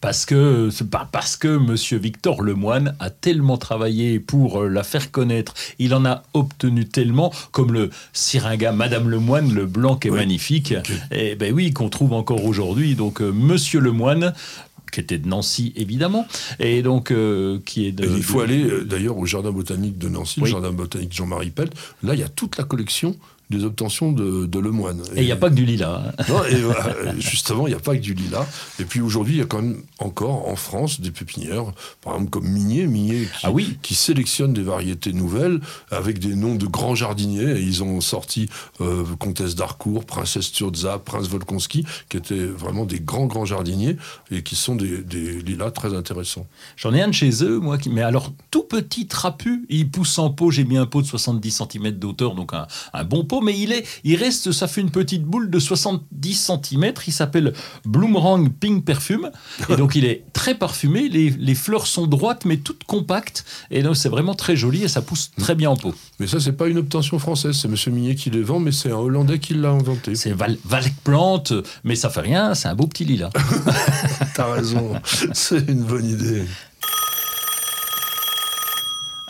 [0.00, 4.82] Parce que c'est pas parce que Monsieur Victor Lemoine a tellement travaillé pour euh, la
[4.82, 5.52] faire connaître.
[5.78, 10.74] Il en a obtenu tellement, comme le syringa Madame Lemoine, le blanc qui est magnifique.
[11.10, 12.94] Et ben oui, qu'on trouve encore aujourd'hui.
[12.94, 14.32] Donc Monsieur Lemoine,
[14.92, 16.26] qui était de Nancy évidemment,
[16.60, 17.12] et donc
[17.64, 18.04] qui est de.
[18.04, 21.72] il faut aller d'ailleurs au jardin botanique de Nancy, le jardin botanique Jean-Marie Pelt.
[22.02, 23.16] Là, il y a toute la collection
[23.52, 25.02] des obtentions de, de Lemoine.
[25.14, 26.02] Et il n'y a pas que du lilas.
[26.18, 26.24] Hein.
[26.28, 28.46] Non, et, justement, il n'y a pas que du lilas.
[28.78, 32.30] Et puis aujourd'hui, il y a quand même encore en France des pépinières, par exemple
[32.30, 33.78] comme Minier, Minier qui, ah oui.
[33.82, 37.58] qui sélectionne des variétés nouvelles avec des noms de grands jardiniers.
[37.58, 38.48] Et ils ont sorti
[38.80, 43.96] euh, Comtesse d'Harcourt, Princesse Turza, Prince Volkonski, qui étaient vraiment des grands, grands jardiniers
[44.30, 46.46] et qui sont des, des lilas très intéressants.
[46.76, 50.18] J'en ai un de chez eux, moi, qui, mais alors tout petit, trapu, il pousse
[50.18, 50.50] en pot.
[50.50, 53.72] J'ai mis un pot de 70 cm d'auteur, donc un, un bon pot mais il,
[53.72, 56.92] est, il reste, ça fait une petite boule de 70 cm.
[57.06, 57.52] Il s'appelle
[57.84, 59.30] Bloomerang Pink Perfume.
[59.68, 61.08] Et donc, il est très parfumé.
[61.08, 63.44] Les, fleurs sont droites, mais toutes compactes.
[63.70, 65.94] Et donc, c'est vraiment très joli et ça pousse très bien en pot.
[66.18, 67.56] Mais ça, c'est pas une obtention française.
[67.56, 67.94] C'est M.
[67.94, 70.14] Minier qui les vend, mais c'est un Hollandais qui l'a inventé.
[70.14, 70.58] C'est Val
[71.04, 71.52] Plante,
[71.84, 72.54] mais ça fait rien.
[72.54, 73.30] C'est un beau petit lilas.
[74.34, 74.94] T'as raison.
[75.32, 76.42] c'est une bonne idée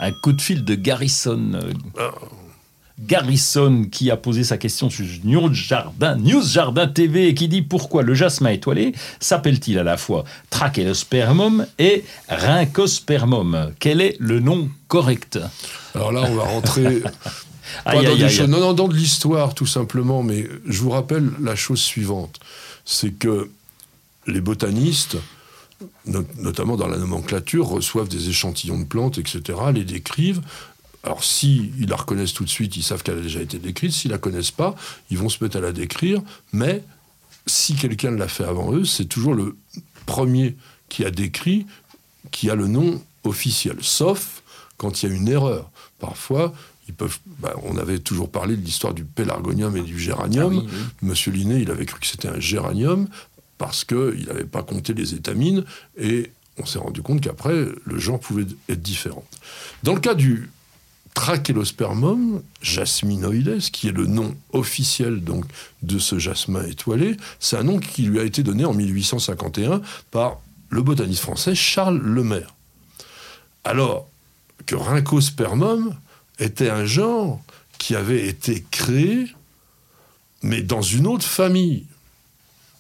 [0.03, 1.53] un coup de fil de Garrison.
[1.97, 2.11] Ah.
[3.07, 7.63] Garrison qui a posé sa question sur News Jardin, News Jardin TV et qui dit
[7.63, 14.69] pourquoi le jasmin étoilé s'appelle-t-il à la fois Trachelospermum et Rhynchospermum Quel est le nom
[14.89, 15.39] correct?
[15.95, 17.03] Alors là, on va rentrer
[17.85, 21.81] pas dans non, non, dans de l'histoire tout simplement, mais je vous rappelle la chose
[21.81, 22.41] suivante,
[22.85, 23.51] c'est que
[24.27, 25.17] les botanistes,
[26.07, 30.43] notamment dans la nomenclature, reçoivent des échantillons de plantes, etc., les décrivent,
[31.05, 33.93] alors, si ils la reconnaissent tout de suite, ils savent qu'elle a déjà été décrite.
[33.93, 34.77] S'ils la connaissent pas,
[35.11, 36.23] ils vont se mettre à la décrire.
[36.53, 36.85] Mais
[37.47, 39.57] si quelqu'un l'a fait avant eux, c'est toujours le
[40.07, 40.57] premier
[40.89, 41.67] qui a décrit
[42.31, 43.77] qui a le nom officiel.
[43.81, 44.43] Sauf
[44.77, 45.71] quand il y a une erreur.
[45.99, 46.53] Parfois,
[46.89, 47.19] ils peuvent.
[47.39, 50.67] Bah, on avait toujours parlé de l'histoire du pélargonium et du géranium.
[50.67, 53.09] Ah Monsieur Linné, il avait cru que c'était un géranium
[53.59, 55.65] parce qu'il n'avait pas compté les étamines
[55.97, 59.25] et on s'est rendu compte qu'après, le genre pouvait être différent.
[59.85, 60.51] Dans le cas du
[61.15, 65.45] Trachelospermum jasminoides, qui est le nom officiel donc
[65.83, 70.41] de ce jasmin étoilé, c'est un nom qui lui a été donné en 1851 par
[70.71, 72.55] le botaniste français Charles Lemaire.
[73.65, 74.09] Alors
[74.67, 75.95] que Rhynchospermum
[76.39, 77.41] était un genre
[77.79, 79.27] qui avait été créé,
[80.43, 81.87] mais dans une autre famille.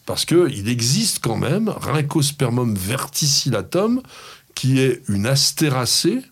[0.06, 4.02] Parce qu'il existe quand même Rhynchospermum verticillatum,
[4.54, 6.22] qui est une astéracée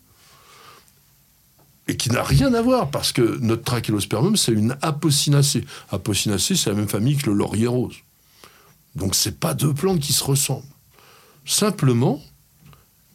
[1.91, 5.64] et qui n'a rien à voir, parce que notre trachélospermum, c'est une apocinacée.
[5.91, 7.97] Apocinacée, c'est la même famille que le laurier rose.
[8.95, 10.62] Donc, ce pas deux plantes qui se ressemblent.
[11.45, 12.22] Simplement,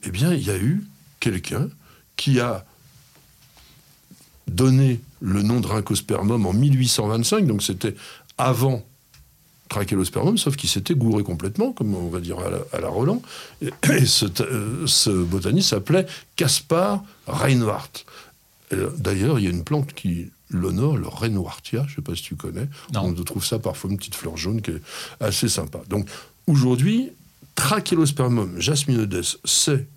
[0.03, 0.85] eh bien, il y a eu
[1.21, 1.69] quelqu'un
[2.17, 2.65] qui a
[4.49, 7.95] donné le nom de rhynchospermum en 1825, donc c'était
[8.37, 8.83] avant
[9.69, 12.37] Trachelospermum, sauf qu'il s'était gouré complètement, comme on va dire
[12.71, 13.21] à la, Roland.
[13.61, 16.05] Et, euh, ce botaniste s'appelait
[16.35, 18.05] Caspar Reinhardt.
[18.73, 22.15] Euh, D'ailleurs, il y a une plante qui l'honore, le Reinhardtia, je ne sais pas
[22.15, 22.69] si tu connais.
[22.93, 23.01] Non.
[23.05, 24.81] On trouve ça parfois une petite fleur jaune qui est
[25.19, 25.81] assez sympa.
[25.89, 26.07] Donc
[26.47, 27.11] aujourd'hui,
[27.55, 29.87] Trachelospermum jasminodes, c'est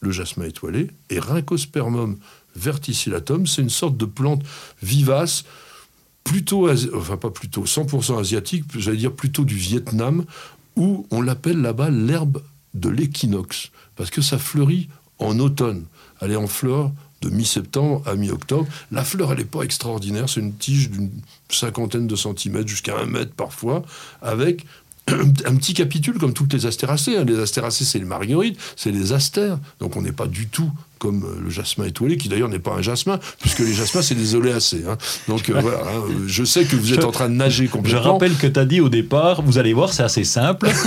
[0.00, 2.18] le jasmin étoilé, et Rhynchospermum
[2.56, 4.42] verticillatum, c'est une sorte de plante
[4.82, 5.44] vivace,
[6.24, 10.24] plutôt, enfin pas plutôt, 100% asiatique, j'allais dire plutôt du Vietnam,
[10.76, 12.42] où on l'appelle là-bas l'herbe
[12.74, 14.88] de l'équinoxe, parce que ça fleurit
[15.18, 15.84] en automne.
[16.20, 16.92] Elle est en fleur
[17.22, 18.66] de mi-septembre à mi-octobre.
[18.92, 21.10] La fleur, elle n'est pas extraordinaire, c'est une tige d'une
[21.50, 23.82] cinquantaine de centimètres jusqu'à un mètre parfois,
[24.22, 24.64] avec
[25.08, 27.16] un petit capitule comme toutes les astéracées.
[27.16, 27.24] hein.
[27.26, 29.58] Les astéracées, c'est les marguerites, c'est les astères.
[29.80, 32.72] Donc on n'est pas du tout comme euh, le jasmin étoilé, qui d'ailleurs n'est pas
[32.72, 34.84] un jasmin, puisque les jasmins, c'est des oléacées.
[34.88, 34.98] hein.
[35.28, 37.66] Donc euh, voilà, hein, euh, je sais que vous êtes Je- en train de nager
[37.66, 38.12] Je complètement.
[38.14, 40.68] rappelle que tu as dit au départ, vous allez voir, c'est assez simple.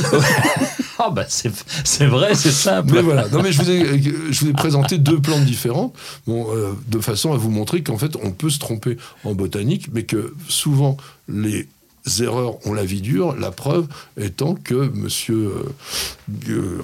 [1.04, 2.93] ah bah c'est vrai, c'est simple.
[2.93, 5.95] Mais voilà, non mais je vous ai, je présenté deux plantes différentes,
[6.28, 9.88] bon, euh, de façon à vous montrer qu'en fait on peut se tromper en botanique,
[9.93, 10.97] mais que souvent
[11.28, 11.68] les
[12.20, 13.88] erreurs ont la vie dure, la preuve
[14.18, 15.54] étant que Monsieur
[16.47, 16.82] euh,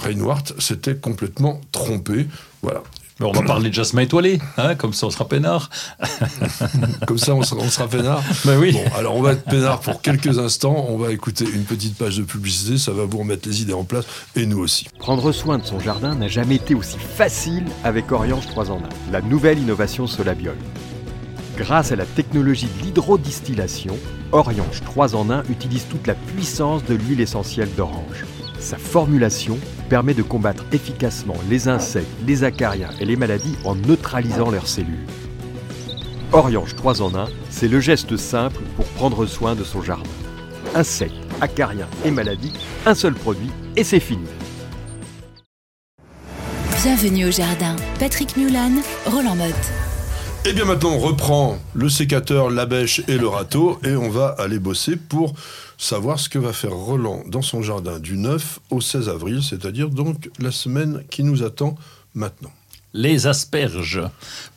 [0.60, 2.28] s'était complètement trompé.
[2.62, 2.84] Voilà.
[3.20, 5.70] Mais on va parler de jasmin étoilé, hein, comme ça on sera peinard.
[7.08, 8.22] Comme ça, on sera, on sera peinard.
[8.46, 8.74] Ben oui.
[8.74, 10.86] Bon, alors on va être peinard pour quelques instants.
[10.90, 12.78] On va écouter une petite page de publicité.
[12.78, 14.06] Ça va vous remettre les idées en place
[14.36, 14.88] et nous aussi.
[15.00, 18.80] Prendre soin de son jardin n'a jamais été aussi facile avec Oriange 3 en 1,
[19.12, 20.58] la nouvelle innovation Solabiol.
[21.58, 23.98] Grâce à la technologie de l'hydrodistillation,
[24.32, 28.26] Oriange 3 en 1 utilise toute la puissance de l'huile essentielle d'orange.
[28.60, 29.58] Sa formulation
[29.90, 35.06] permet de combattre efficacement les insectes, les acariens et les maladies en neutralisant leurs cellules.
[36.34, 40.10] Oriange 3 en 1, c'est le geste simple pour prendre soin de son jardin.
[40.76, 42.54] Insectes, acariens et maladies,
[42.86, 44.26] un seul produit et c'est fini.
[46.84, 47.76] Bienvenue au jardin.
[48.00, 48.72] Patrick Mulan,
[49.06, 49.54] Roland Motte.
[50.46, 54.10] Et Eh bien maintenant, on reprend le sécateur, la bêche et le râteau et on
[54.10, 55.34] va aller bosser pour
[55.78, 59.90] savoir ce que va faire Roland dans son jardin du 9 au 16 avril, c'est-à-dire
[59.90, 61.76] donc la semaine qui nous attend
[62.14, 62.52] maintenant.
[62.94, 64.02] Les asperges.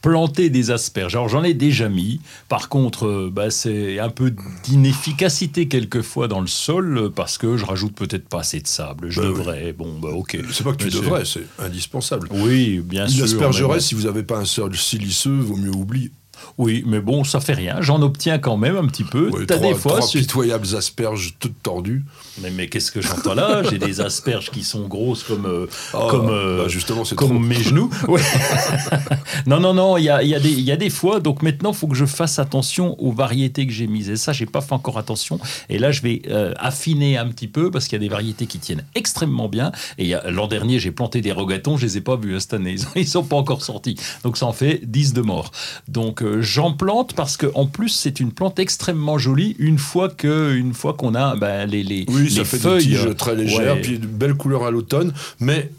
[0.01, 1.15] Planter des asperges.
[1.15, 2.21] Alors j'en ai déjà mis.
[2.49, 4.33] Par contre, euh, bah, c'est un peu
[4.65, 9.11] d'inefficacité quelquefois dans le sol parce que je rajoute peut-être pas assez de sable.
[9.11, 9.35] Je Bah oui.
[9.35, 9.73] devrais.
[9.75, 10.39] Bon, bah ok.
[10.53, 12.29] C'est pas que tu Mais devrais, c'est indispensable.
[12.31, 13.25] Oui, bien Une sûr.
[13.25, 16.11] aspergeresse, mais si vous n'avez pas un sol siliceux, vaut mieux oublier.
[16.59, 17.77] Oui, mais bon, ça fait rien.
[17.81, 19.29] J'en obtiens quand même un petit peu.
[19.31, 19.99] Ouais, T'as des fois.
[19.99, 22.05] trois pitoyables asperges toutes tordues.
[22.43, 23.63] Mais, mais qu'est-ce que j'entends là?
[23.69, 27.39] J'ai des asperges qui sont grosses comme, euh, Ah, comme, euh, bah, justement, comme trop.
[27.39, 27.91] mes genoux.
[28.09, 28.21] Ouais.
[29.47, 31.43] non, non, non, il y a, y, a des- il y a des fois, donc
[31.43, 34.11] maintenant, il faut que je fasse attention aux variétés que j'ai mises.
[34.11, 35.39] Et ça, j'ai pas fait encore attention.
[35.69, 38.47] Et là, je vais euh, affiner un petit peu parce qu'il y a des variétés
[38.47, 39.73] qui tiennent extrêmement bien.
[39.99, 42.77] Et l'an dernier, j'ai planté des rogatons, je les ai pas vus hein, cette année.
[42.97, 43.97] Ils sont pas encore sortis.
[44.25, 45.51] Donc ça en fait 10 de morts.
[45.89, 50.09] Donc euh, j'en plante parce que en plus, c'est une plante extrêmement jolie une fois
[50.09, 52.87] que, une fois qu'on a ben, les, les, Oui, les ça fait feuilles.
[52.87, 53.81] des tiges très légères, Ouais.
[53.83, 55.71] puis de belles couleurs à l'automne, mais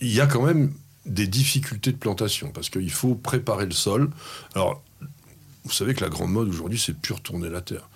[0.00, 0.72] il y a quand même
[1.06, 4.10] des difficultés de plantation, parce qu'il faut préparer le sol.
[4.54, 4.82] Alors,
[5.64, 7.88] vous savez que la grande mode aujourd'hui, c'est plus retourner la terre.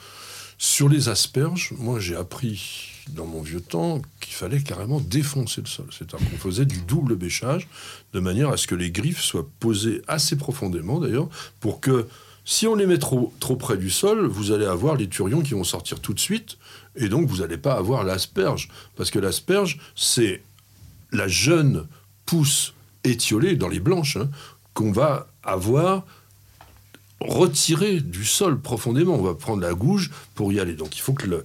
[0.59, 5.67] Sur les asperges, moi j'ai appris dans mon vieux temps qu'il fallait carrément défoncer le
[5.67, 5.87] sol.
[5.91, 7.69] C'est-à-dire qu'on faisait du double bêchage,
[8.13, 11.29] de manière à ce que les griffes soient posées assez profondément d'ailleurs,
[11.61, 12.07] pour que
[12.45, 15.55] si on les met trop, trop près du sol, vous allez avoir les turions qui
[15.55, 16.59] vont sortir tout de suite,
[16.95, 18.69] et donc vous n'allez pas avoir l'asperge.
[18.97, 20.43] Parce que l'asperge, c'est
[21.13, 21.87] la jeune
[22.25, 24.29] pousse étiolée dans les blanches hein,
[24.75, 26.05] qu'on va avoir
[27.21, 29.15] retirée du sol profondément.
[29.15, 30.75] On va prendre la gouge pour y aller.
[30.75, 31.45] Donc il faut que le-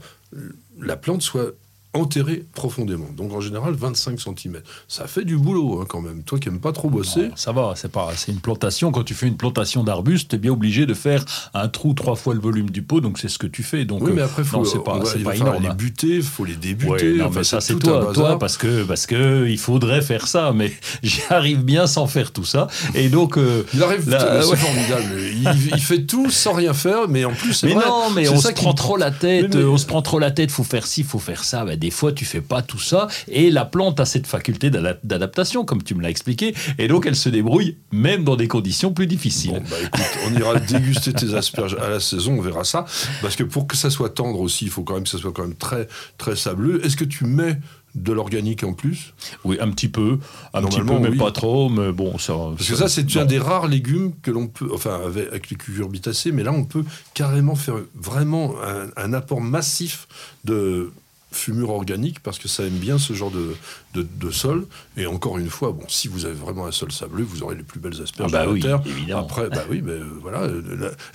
[0.81, 1.53] la plante soit
[1.93, 3.07] enterrée profondément.
[3.17, 4.59] Donc en général 25 cm.
[4.87, 6.23] Ça fait du boulot hein, quand même.
[6.23, 7.23] Toi qui n'aimes pas trop bosser.
[7.27, 8.91] Non, ça va, c'est pas, c'est une plantation.
[8.91, 12.15] Quand tu fais une plantation d'arbustes, tu es bien obligé de faire un trou trois
[12.15, 13.83] fois le volume du pot, donc c'est ce que tu fais.
[13.83, 15.63] Donc, oui, mais euh, après, faut, non, c'est pas, va- c'est il pas énorme.
[15.63, 17.11] les buter, il faut les débuter.
[17.11, 20.27] Ouais, non, enfin, mais ça c'est toi, toi parce que parce que il faudrait faire
[20.27, 20.71] ça, mais
[21.03, 22.67] j'y arrive bien sans faire tout ça.
[22.95, 24.55] Et donc, euh, Il arrive, Là, c'est ouais.
[24.55, 25.05] formidable.
[25.33, 28.29] Il, il fait tout sans rien faire, mais en plus, c'est mais vrai, non, mais
[28.29, 30.87] on ça se prend trop la tête, on se prend trop la tête, faut faire
[30.87, 31.65] ci, faut faire ça.
[31.81, 35.65] Des fois, tu fais pas tout ça, et la plante a cette faculté d'adap- d'adaptation,
[35.65, 39.07] comme tu me l'as expliqué, et donc elle se débrouille même dans des conditions plus
[39.07, 39.51] difficiles.
[39.51, 42.85] Bon, bah écoute, on ira déguster tes asperges à la saison, on verra ça.
[43.21, 45.33] Parce que pour que ça soit tendre aussi, il faut quand même que ça soit
[45.33, 46.85] quand même très, très sableux.
[46.85, 47.57] Est-ce que tu mets
[47.95, 49.13] de l'organique en plus?
[49.43, 50.19] Oui, un petit peu,
[50.53, 51.17] un petit peu, mais oui.
[51.17, 52.33] pas trop, mais bon, ça.
[52.55, 55.57] Parce que ça, c'est un des rares légumes que l'on peut, enfin avec, avec les
[55.57, 60.07] cucurbitacées, mais là, on peut carrément faire vraiment un, un apport massif
[60.45, 60.91] de
[61.31, 63.55] fumure organique parce que ça aime bien ce genre de,
[63.93, 64.67] de, de sol.
[64.97, 67.63] Et encore une fois, bon, si vous avez vraiment un sol sableux, vous aurez les
[67.63, 68.81] plus belles asperges Ah bah de oui, terre.
[68.85, 69.21] évidemment.
[69.21, 70.47] Après, bah oui, mais voilà.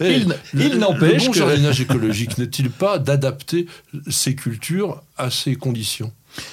[0.01, 3.67] Il- le- il le- n'empêche Le bon que- jardinage écologique n'est-il pas d'adapter
[4.09, 6.13] ces cultures à ces conditions?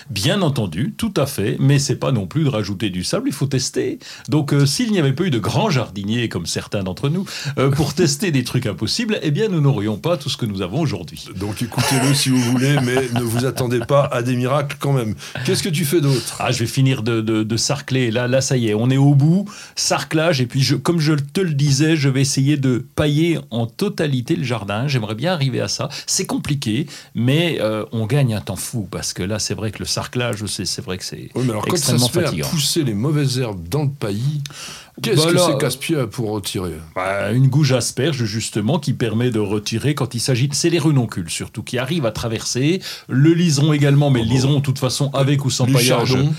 [0.09, 3.33] Bien entendu, tout à fait, mais c'est pas non plus de rajouter du sable, il
[3.33, 3.99] faut tester.
[4.29, 7.25] Donc euh, s'il n'y avait pas eu de grands jardiniers comme certains d'entre nous
[7.57, 10.61] euh, pour tester des trucs impossibles, eh bien nous n'aurions pas tout ce que nous
[10.61, 11.27] avons aujourd'hui.
[11.35, 15.15] Donc écoutez-le si vous voulez, mais ne vous attendez pas à des miracles quand même.
[15.45, 16.37] Qu'est-ce que tu fais d'autre?
[16.39, 18.11] Ah, je vais finir de, de, de sarcler.
[18.11, 19.49] Là, là, ça y est, on est au bout.
[19.75, 20.41] Sarclage.
[20.41, 24.35] Et puis, je, comme je te le disais, je vais essayer de pailler en totalité
[24.35, 24.87] le jardin.
[24.87, 25.89] J'aimerais bien arriver à ça.
[26.05, 29.85] C'est compliqué, mais euh, on gagne un temps fou parce que là, c'est vrai le
[29.85, 32.47] sarclage, c'est c'est vrai que c'est Oui, mais alors quand ça extrêmement se fait fatigant.
[32.47, 34.41] à pousser les mauvaises herbes dans le paillis,
[35.01, 36.73] qu'est-ce Bah que c'est casse-pied pour retirer?
[36.95, 40.49] Bah, une gouge asperge, justement, qui permet de retirer quand il s'agit.
[40.53, 42.81] C'est les renoncules, surtout, qui arrivent à traverser.
[43.09, 46.09] Le liseron également, mais le liseron, de toute façon, avec ou sans Du paillage.
[46.09, 46.33] chardon,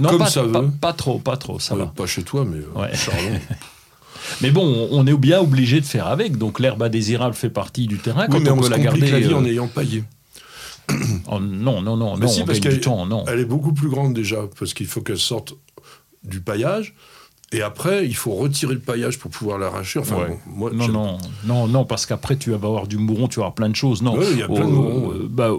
[0.00, 0.70] non, comme pas, ça pas, veut.
[0.80, 1.86] pas trop, pas trop, ça Ouais, va.
[1.86, 2.94] pas chez toi, mais euh, Ouais.
[2.96, 3.38] chardon.
[4.42, 6.36] Mais bon, on est bien obligé de faire avec.
[6.36, 8.26] Donc l'herbe indésirable fait partie du terrain.
[8.28, 9.10] Quand oui, mais on, on, peut se la garder.
[9.10, 10.04] la vie euh, en ayant paillé.
[11.30, 13.24] oh, non, non, non, Mais non, si, on parce gagne du qu'elle- temps, non.
[13.28, 15.54] Elle est beaucoup plus grande déjà, parce qu'il faut qu'elle sorte
[16.24, 16.94] du paillage.
[17.52, 19.98] Et après, il faut retirer le paillage pour pouvoir l'arracher.
[19.98, 20.28] Enfin, Ouais.
[20.46, 23.46] bon, moi, Non, non, non, non, parce qu'après tu vas avoir du mouron, tu vas
[23.46, 24.02] avoir plein de choses.
[24.02, 25.50] Non, Ouais, il y a plein de mourons, euh, bah,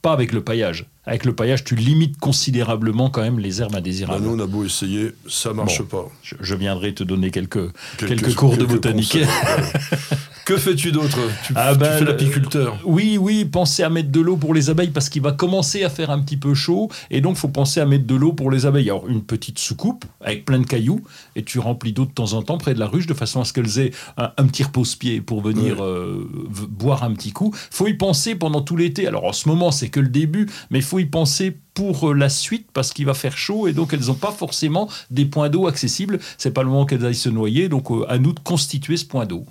[0.00, 0.86] pas avec le paillage.
[1.08, 4.22] Avec le paillage, tu limites considérablement quand même les herbes Bah, indésirables.
[4.24, 6.06] nous, on a beau essayer, ça marche pas.
[6.22, 9.18] je, je viendrai te donner quelques, quelques, cours de botanique.
[10.44, 11.18] que fais-tu d'autre?
[11.46, 12.78] Tu, Ah tu ben, fais le- l'apiculteur.
[12.84, 15.90] Oui, oui, pensez à mettre de l'eau pour les abeilles parce qu'il va commencer à
[15.90, 18.66] faire un petit peu chaud et donc faut penser à mettre de l'eau pour les
[18.66, 18.88] abeilles.
[18.90, 21.00] Alors une petite soucoupe avec plein de cailloux
[21.36, 23.44] et tu remplis d'eau de temps en temps près de la ruche de façon à
[23.44, 26.28] ce qu'elles aient un, un petit repose-pied pour venir euh,
[26.68, 27.54] boire un petit coup.
[27.70, 29.06] Faut y penser pendant tout l'été.
[29.06, 32.28] Alors en ce moment c'est que le début, mais il y penser pour euh, la
[32.28, 35.66] suite parce qu'il va faire chaud et donc elles n'ont pas forcément des points d'eau
[35.66, 36.18] accessibles.
[36.36, 39.04] C'est pas le moment qu'elles aillent se noyer, donc euh, à nous de constituer ce
[39.04, 39.44] point d'eau.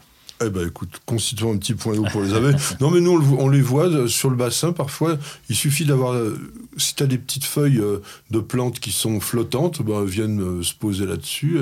[0.46, 2.56] Eh ben écoute, constituons un petit point d'eau pour les abeilles.
[2.80, 5.18] non mais nous on, les voit euh, sur le bassin parfois.
[5.50, 6.22] Il suffit d'avoir,
[6.76, 7.82] si tu as des petites feuilles
[8.30, 11.58] de plantes qui sont flottantes, ben, viennent se poser là-dessus,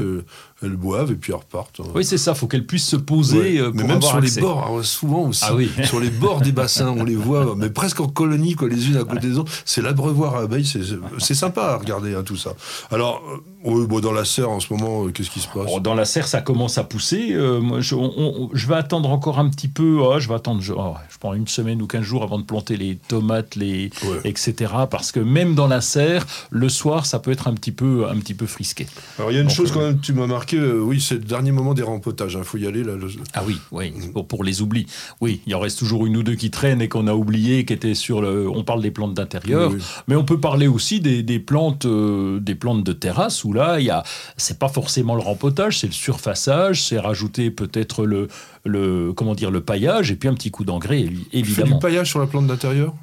[0.66, 1.80] elles boivent et puis elles repartent.
[1.80, 1.90] hein.
[1.96, 3.58] Oui, c'est ça, faut qu'elles puissent se poser Ouais.
[3.62, 4.36] euh, mais même avoir sur accès.
[4.36, 5.70] les bords, alors, souvent aussi, Ah oui.
[5.84, 8.98] sur les bords des bassins, on les voit, mais presque en colonie, quoi, les unes
[8.98, 9.52] à côté des autres.
[9.66, 12.54] C'est l'abreuvoir à abeilles, c'est- sympa à regarder hein, tout ça.
[12.92, 13.22] Alors,
[13.66, 15.66] euh, bon, dans la serre en ce moment, euh, qu'est-ce qui se passe?
[15.66, 17.34] Bon, dans la serre, ça commence à pousser.
[17.34, 20.00] Euh, moi, je, on- on- je vais attendre encore un petit peu.
[20.14, 22.44] Ah, je vais attendre, je, oh, je prends une semaine ou 15 jours avant de
[22.44, 24.20] planter les tomates, les, Ouais.
[24.24, 24.72] etc.
[24.90, 28.18] Parce que même dans la serre, le soir, ça peut être un petit peu, un
[28.18, 28.88] petit peu frisqué.
[29.20, 31.22] Alors, il y a une chose quand même, tu m'as marqué, euh, oui, c'est le
[31.22, 32.96] dernier moment des rempotages, il faut y aller là.
[32.96, 34.86] le- Ah oui, oui, pour, pour les oublis.
[35.22, 37.74] Oui, il en reste toujours une ou deux qui traînent et qu'on a oublié, qui
[37.74, 38.50] étaient sur le.
[38.50, 39.84] On parle des plantes d'intérieur, Oui, oui.
[40.08, 43.80] mais on peut parler aussi des, des plantes, euh, des plantes de terrasse où là,
[43.80, 44.04] il y a,
[44.38, 48.28] c'est pas forcément le rempotage, c'est le surfaçage, c'est rajouter peut-être le,
[48.64, 51.50] le, comment dire, le paillage et puis un petit coup d'engrais, évi- Tu fais du
[51.52, 51.80] évidemment.
[51.80, 52.94] paillage sur la plante d'intérieur?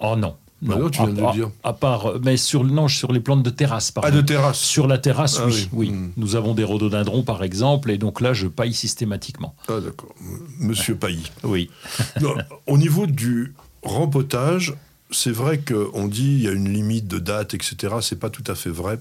[0.00, 0.34] Oh non.
[0.60, 1.50] Bah non, tu viens à, de le dire.
[1.62, 4.08] à part, mais sur non, sur les plantes de terrasse, pardon.
[4.08, 4.58] Ah, de terrasse.
[4.58, 5.90] Sur la terrasse, Ah oui, oui.
[5.90, 6.10] Hmm.
[6.16, 9.54] Nous avons des rhododendrons, par exemple, et donc là, je paille systématiquement.
[9.68, 10.14] Ah, d'accord.
[10.58, 11.30] Monsieur Pailly.
[11.44, 11.70] Oui.
[12.20, 12.34] Non,
[12.66, 14.74] au niveau du rempotage,
[15.10, 17.96] c'est vrai qu'on dit il y a une limite de date, etc.
[18.00, 18.98] C'est pas tout à fait vrai.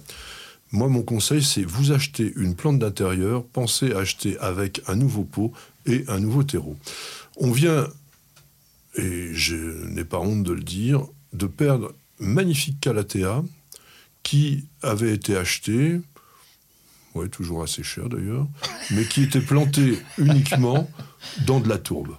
[0.71, 5.23] Moi, mon conseil, c'est vous achetez une plante d'intérieur, pensez à acheter avec un nouveau
[5.23, 5.51] pot
[5.85, 6.75] et un nouveau terreau.
[7.37, 7.87] On vient,
[8.95, 9.55] et je
[9.87, 13.43] n'ai pas honte de le dire, de perdre magnifique Calathea
[14.23, 16.01] qui avait été acheté,
[17.15, 18.47] ouais, toujours assez cher d'ailleurs,
[18.91, 20.89] mais qui était planté uniquement
[21.45, 22.15] dans de la tourbe.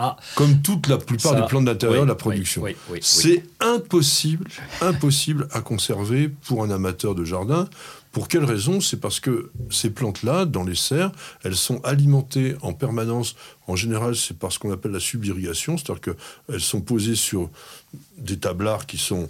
[0.00, 2.62] Ah, Comme toute la plupart Ça, des plantes d'intérieur, oui, la production.
[2.62, 4.46] oui, oui, oui, C'est impossible,
[4.80, 7.68] impossible à conserver pour un amateur de jardin.
[8.12, 8.80] Pour quelle raison?
[8.80, 11.12] C'est parce que ces plantes-là, dans les serres,
[11.44, 13.36] elles sont alimentées en permanence.
[13.66, 17.50] En général, c'est par ce qu'on appelle la subirrigation, c'est-à-dire qu'elles sont posées sur
[18.16, 19.28] des tablards qui sont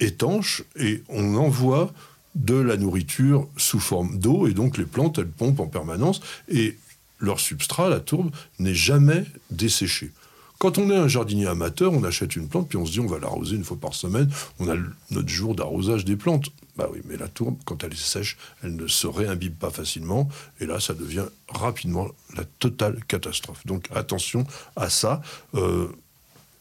[0.00, 1.92] étanches et on envoie
[2.34, 6.76] de la nourriture sous forme d'eau et donc les plantes, elles pompent en permanence et
[7.20, 10.10] leur substrat, la tourbe, n'est jamais desséché.
[10.58, 13.06] Quand on est un jardinier amateur, on achète une plante, puis on se dit on
[13.06, 14.74] va l'arroser une fois par semaine, on a
[15.10, 16.50] notre jour d'arrosage des plantes.
[16.76, 20.28] Bah oui, mais la tourbe, quand elle est sèche, elle ne se réimbibe pas facilement,
[20.60, 23.64] et là, ça devient rapidement la totale catastrophe.
[23.66, 24.46] Donc attention
[24.76, 25.22] à ça.
[25.54, 25.88] Euh,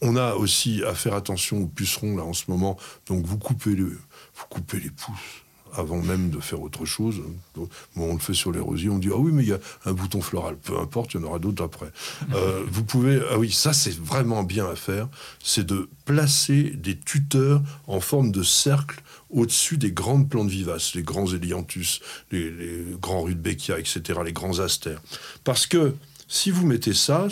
[0.02, 2.78] on a aussi à faire attention aux pucerons là en ce moment.
[3.08, 5.44] Donc vous coupez, le, vous coupez les pouces
[5.76, 7.22] avant même de faire autre chose.
[7.56, 9.60] bon, on le fait sur les rosiers, on dit ah oui mais il y a
[9.86, 11.92] un bouton floral, peu importe, il y en aura d'autres après.
[12.34, 15.08] Euh, vous pouvez ah oui ça c'est vraiment bien à faire,
[15.44, 19.02] c'est de placer des tuteurs en forme de cercle
[19.34, 22.00] au-dessus des grandes plantes vivaces, les grands hélianthus,
[22.32, 25.02] les, les grands rudbeckia, etc., les grands astères,
[25.44, 25.96] parce que
[26.28, 27.28] si vous mettez ça,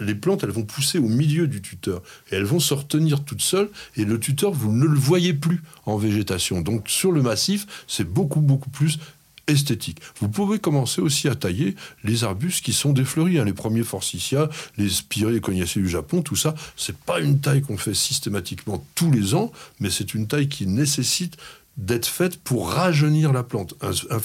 [0.00, 3.42] les plantes, elles vont pousser au milieu du tuteur et elles vont se retenir toutes
[3.42, 6.60] seules et le tuteur, vous ne le voyez plus en végétation.
[6.60, 8.98] Donc sur le massif, c'est beaucoup, beaucoup plus
[9.46, 9.98] esthétique.
[10.20, 11.74] Vous pouvez commencer aussi à tailler
[12.04, 16.22] les arbustes qui sont défleuris, hein, les premiers forsythia, les spirées, les cognacées du Japon,
[16.22, 16.54] tout ça.
[16.76, 20.66] C'est pas une taille qu'on fait systématiquement tous les ans, mais c'est une taille qui
[20.66, 21.36] nécessite
[21.76, 23.74] d'être faite pour rajeunir la plante.
[23.80, 24.20] Un, un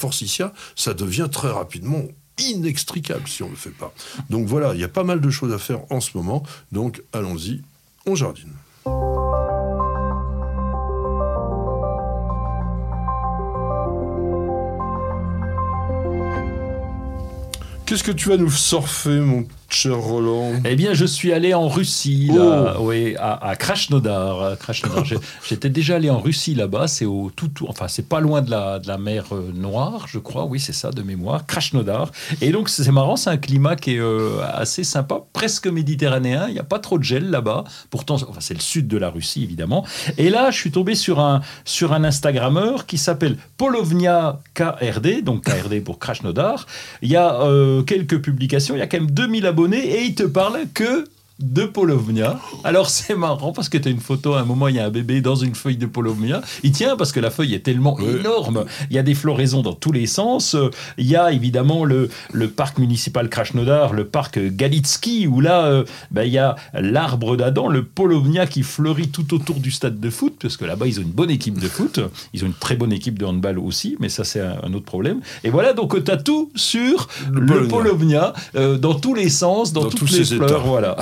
[0.76, 2.03] ça devient très rapidement
[2.38, 3.93] inextricable si on ne le fait pas.
[4.30, 6.43] Donc voilà, il y a pas mal de choses à faire en ce moment.
[6.72, 7.61] Donc allons-y,
[8.05, 8.53] on jardine.
[17.88, 19.47] Qu'est-ce que tu vas nous surfer, mon
[19.86, 22.88] Roland Eh bien, je suis allé en Russie, là, oh.
[22.88, 24.55] oui, à, à Krasnodar.
[25.47, 26.88] J'étais déjà allé en Russie là-bas.
[26.88, 30.05] C'est au tout, tout, enfin, c'est pas loin de la, de la mer euh, Noire,
[30.07, 30.45] je crois.
[30.45, 31.45] Oui, c'est ça de mémoire.
[31.45, 32.11] Krasnodar.
[32.41, 36.47] Et donc, c'est marrant, c'est un climat qui est euh, assez sympa, presque méditerranéen.
[36.47, 37.65] Il n'y a pas trop de gel là-bas.
[37.89, 39.86] Pourtant, enfin, c'est le sud de la Russie, évidemment.
[40.18, 45.43] Et là, je suis tombé sur un, sur un Instagrammeur qui s'appelle Polovnia KRD, donc
[45.43, 46.65] KRD pour Krasnodar.
[47.01, 48.76] Il y a euh, quelques publications.
[48.76, 51.05] Il y a quand même 2000 abonnés et il te parle que
[51.39, 52.39] de Polovnia.
[52.63, 54.85] Alors c'est marrant parce que tu as une photo, à un moment il y a
[54.85, 56.41] un bébé dans une feuille de Polovnia.
[56.63, 58.65] Il tient parce que la feuille est tellement énorme.
[58.89, 60.55] Il y a des floraisons dans tous les sens.
[60.97, 65.83] Il y a évidemment le, le parc municipal Krasnodar, le parc Galitsky, où là euh,
[66.09, 70.09] ben, il y a l'arbre d'Adam, le Polovnia qui fleurit tout autour du stade de
[70.09, 71.99] foot, parce que là-bas ils ont une bonne équipe de foot.
[72.33, 75.21] Ils ont une très bonne équipe de handball aussi, mais ça c'est un, autre problème.
[75.43, 79.89] Et voilà, donc tu as tout sur le, Polovnia, euh, dans tous les sens, dans,
[79.89, 80.65] toutes les fleurs.
[80.65, 80.97] Voilà.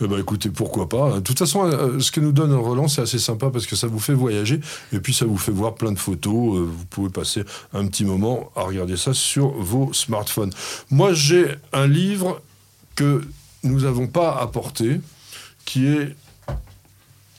[0.00, 1.14] Eh ben, écoutez, pourquoi pas.
[1.14, 3.86] De toute façon, euh, ce que nous donne Roland, c'est assez sympa parce que ça
[3.86, 4.60] vous fait voyager
[4.92, 6.56] et puis ça vous fait voir plein de photos.
[6.56, 10.52] Euh, vous pouvez passer un petit moment à regarder ça sur vos smartphones.
[10.90, 12.40] Moi, j'ai un livre
[12.94, 13.22] que
[13.62, 15.00] nous n'avons pas apporté,
[15.64, 16.14] qui est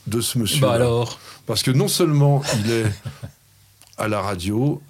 [0.07, 0.61] de ce monsieur.
[0.61, 1.20] Bah alors?
[1.45, 2.86] Parce que non seulement il est
[3.97, 4.82] à la radio,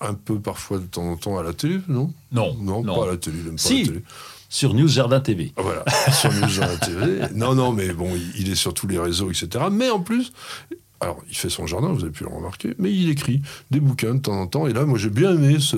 [0.00, 2.12] un peu parfois de temps en temps à la télé, non?
[2.32, 2.56] Non.
[2.60, 3.82] Non, pas à la télé, il pas si.
[3.82, 4.02] la télé.
[4.48, 5.52] Sur News Jardin TV.
[5.56, 7.22] Voilà, sur News Jardin TV.
[7.34, 9.64] Non, non, mais bon, il est sur tous les réseaux, etc.
[9.70, 10.32] Mais en plus,
[11.00, 14.14] alors, il fait son jardin, vous avez pu le remarquer, mais il écrit des bouquins
[14.14, 14.66] de temps en temps.
[14.66, 15.76] Et là, moi, j'ai bien aimé ce,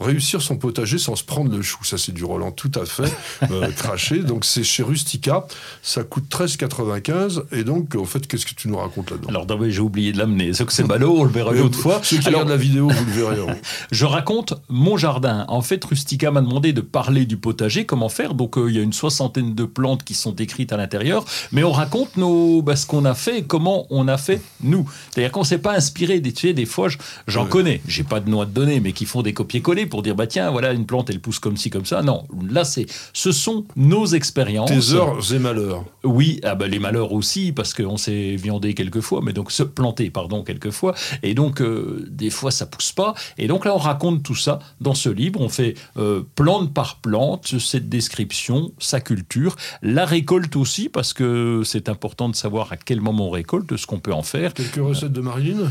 [0.00, 1.82] réussir son potager sans se prendre le chou.
[1.84, 3.12] Ça, c'est du Roland tout à fait
[3.50, 4.18] euh, craché.
[4.18, 5.46] Donc, c'est chez Rustica.
[5.82, 7.44] Ça coûte 13,95.
[7.52, 9.28] Et donc, en fait, qu'est-ce que tu nous racontes là-dedans?
[9.28, 10.52] Alors, j'ai oublié de l'amener.
[10.52, 12.00] C'est que c'est ballot, on le verra une autre fois.
[12.02, 13.40] Ceux qui regardent la vidéo, vous le verrez.
[13.40, 13.56] Hein.
[13.90, 15.44] je raconte mon jardin.
[15.48, 18.34] En fait, Rustica m'a demandé de parler du potager, comment faire.
[18.34, 21.24] Donc, euh, il y a une soixantaine de plantes qui sont décrites à l'intérieur.
[21.52, 24.88] Mais on raconte nos, bah, ce qu'on a fait et comment on a fait nous.
[25.10, 26.20] C'est-à-dire qu'on ne s'est pas inspiré.
[26.20, 26.88] Des, tu sais, des fois,
[27.26, 27.80] j'en connais.
[27.88, 30.50] J'ai pas de noix de données, mais qui font des copier-coller pour dire bah tiens
[30.50, 32.02] voilà une plante elle pousse comme ci comme ça.
[32.02, 34.70] Non, là c'est ce sont nos expériences.
[34.70, 35.84] Tes heures et malheurs.
[36.04, 40.10] Oui, ah bah, les malheurs aussi parce qu'on s'est viandé quelquefois, mais donc se planter
[40.10, 44.22] pardon quelquefois et donc euh, des fois ça pousse pas et donc là on raconte
[44.22, 45.40] tout ça dans ce livre.
[45.40, 51.62] On fait euh, plante par plante cette description, sa culture, la récolte aussi parce que
[51.64, 54.54] c'est important de savoir à quel moment on récolte, ce qu'on peut en faire.
[54.54, 55.70] Quelques recettes de Marilyn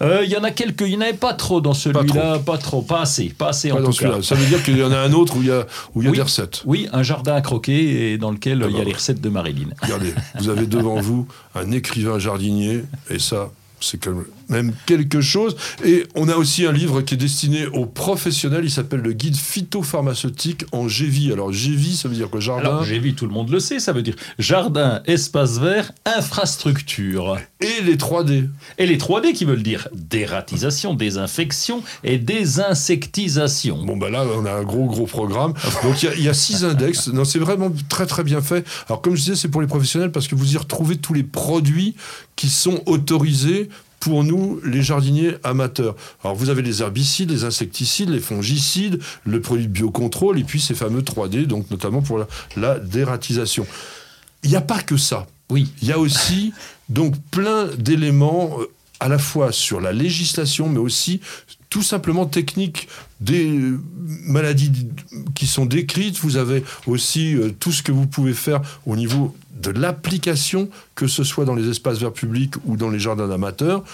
[0.00, 2.58] euh, il y en a quelques, il n'y en avait pas trop dans celui-là, pas,
[2.58, 4.22] trop, pas assez, pas assez en tout cas.
[4.22, 6.06] Ça veut dire qu'il y en a un autre où il y a, où il
[6.06, 6.62] y a des recettes.
[6.66, 9.68] Oui, un jardin à croquer et dans lequel il y a les recettes de Marilyn.
[9.82, 14.14] Regardez, vous avez devant vous un écrivain jardinier et ça, c'est quand
[14.48, 15.56] même quelque chose.
[15.84, 18.64] Et on a aussi un livre qui est destiné aux professionnels.
[18.64, 21.32] Il s'appelle le guide phytopharmaceutique en GV.
[21.32, 22.68] Alors GV, ça veut dire quoi Jardin.
[22.68, 23.78] Alors GV, tout le monde le sait.
[23.78, 27.38] Ça veut dire jardin, espace vert, infrastructure.
[27.60, 28.48] Et les 3D.
[28.78, 33.84] Et les 3D qui veulent dire dératisation, désinfection et désinsectisation.
[33.84, 35.54] Bon ben là, on a un gros gros programme.
[35.82, 37.08] Donc il y, a six index.
[37.08, 38.66] Non, c'est vraiment très très bien fait.
[38.88, 41.24] Alors comme je disais, c'est pour les professionnels parce que vous y retrouvez tous les
[41.24, 41.96] produits
[42.36, 43.68] qui sont autorisés
[44.00, 45.96] pour nous, les jardiniers amateurs.
[46.22, 50.60] Alors, vous avez les herbicides, les insecticides, les fongicides, le produit de biocontrôle, et puis
[50.60, 52.24] ces fameux 3D, donc notamment pour
[52.56, 53.66] la, dératisation.
[54.44, 55.26] Il n'y a pas que ça.
[55.50, 55.72] Oui.
[55.82, 56.52] Il y a aussi
[56.88, 58.66] donc plein d'éléments euh,
[59.00, 61.20] à la fois sur la législation, mais aussi
[61.70, 62.88] tout simplement techniques
[63.20, 63.60] des
[64.24, 64.86] maladies
[65.34, 66.18] qui sont décrites.
[66.18, 71.06] Vous avez aussi euh, tout ce que vous pouvez faire au niveau de l'application, que
[71.06, 73.84] ce soit dans les espaces verts publics ou dans les jardins d'amateurs.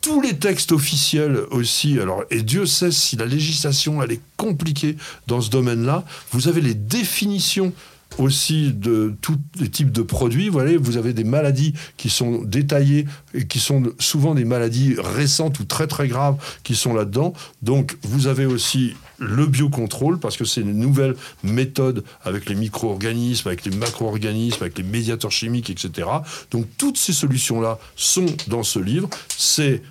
[0.00, 4.96] Tous les textes officiels aussi, alors, et Dieu sait si la législation elle est compliquée
[5.26, 7.72] dans ce domaine-là, vous avez les définitions
[8.16, 10.48] aussi de tous les types de produits.
[10.48, 15.60] Vous, vous avez des maladies qui sont détaillées et qui sont souvent des maladies récentes
[15.60, 17.32] ou très très graves qui sont là-dedans.
[17.62, 23.48] Donc vous avez aussi le biocontrôle parce que c'est une nouvelle méthode avec les micro-organismes,
[23.48, 26.08] avec les macro-organismes, avec les médiateurs chimiques, etc.
[26.50, 29.08] Donc toutes ces solutions-là sont dans ce livre.
[29.28, 29.82] C'est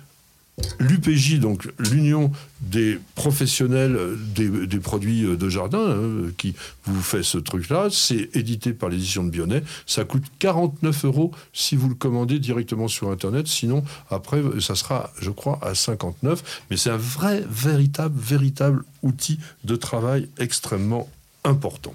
[0.80, 2.30] L'UPJ, donc l'Union
[2.60, 3.98] des professionnels
[4.34, 6.54] des, produits de jardin, hein, qui
[6.84, 9.62] vous fait ce truc-là, c'est édité par l'édition de Bionnet.
[9.86, 13.46] Ça coûte 49 euros si vous le commandez directement sur Internet.
[13.46, 16.62] Sinon, après, ça sera, je crois, à 59.
[16.70, 21.08] Mais c'est un vrai, véritable, véritable outil de travail extrêmement
[21.44, 21.94] important.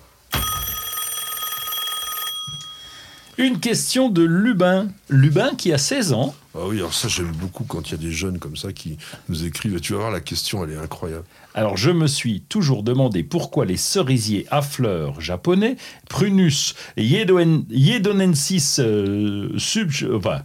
[3.37, 4.89] Une question de Lubin.
[5.09, 6.35] Lubin qui a 16 ans.
[6.55, 8.97] Ah oui, alors ça j'aime beaucoup quand il y a des jeunes comme ça qui
[9.27, 9.79] nous écrivent.
[9.79, 11.25] Tu vas voir, la question, elle est incroyable.
[11.55, 15.77] Alors je me suis toujours demandé pourquoi les cerisiers à fleurs japonais,
[16.09, 20.41] Prunus yedonensis euh, sub, enfin,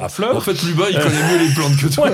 [0.00, 0.36] à fleurs.
[0.36, 2.10] en fait, Lubin, il connaît mieux les plantes que toi.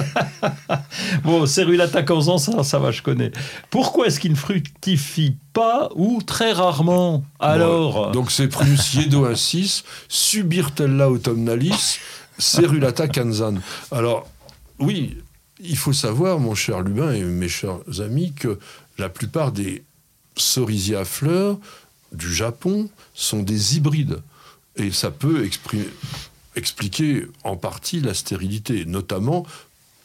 [1.24, 2.04] bon, Cerulata
[2.38, 3.32] ça, ça va, je connais.
[3.70, 8.12] Pourquoi est-ce qu'ils ne fructifient pas ou très rarement Alors?
[8.12, 11.98] donc c'est Prunus yedoensis, Subirtella autumnalis.
[12.38, 13.60] Cerulata Kanzan.
[13.90, 14.28] Alors,
[14.78, 15.16] oui,
[15.60, 18.58] il faut savoir, mon cher Lubin et mes chers amis, que
[18.98, 19.84] la plupart des
[20.36, 21.58] cerisiers à fleurs
[22.12, 24.22] du Japon sont des hybrides.
[24.76, 25.48] Et ça peut
[26.56, 29.46] expliquer en partie la stérilité, notamment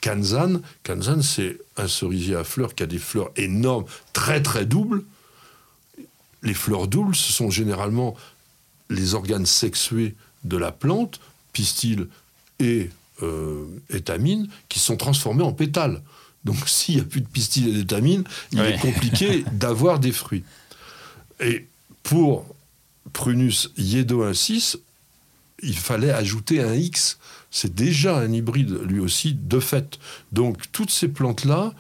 [0.02, 0.62] Kanzan.
[0.84, 5.04] Kanzan, c'est un cerisier à fleurs qui a des fleurs énormes, très très doubles.
[6.44, 8.16] Les fleurs doubles, ce sont généralement
[8.90, 11.20] les organes sexués de la plante,
[11.60, 12.08] pistil
[12.60, 12.90] et
[13.22, 16.02] euh, étamine, qui sont transformés en pétales.
[16.46, 20.46] Donc s'il n'y a plus de pistil et d'étamine, il est compliqué d'avoir des fruits.
[21.42, 21.68] Et
[22.02, 22.46] pour
[23.12, 24.78] Prunus yedoensis,
[25.62, 27.18] il fallait ajouter un X.
[27.52, 30.00] C'est déjà un hybride, lui aussi, de fait.
[30.32, 31.74] Donc toutes ces plantes-là,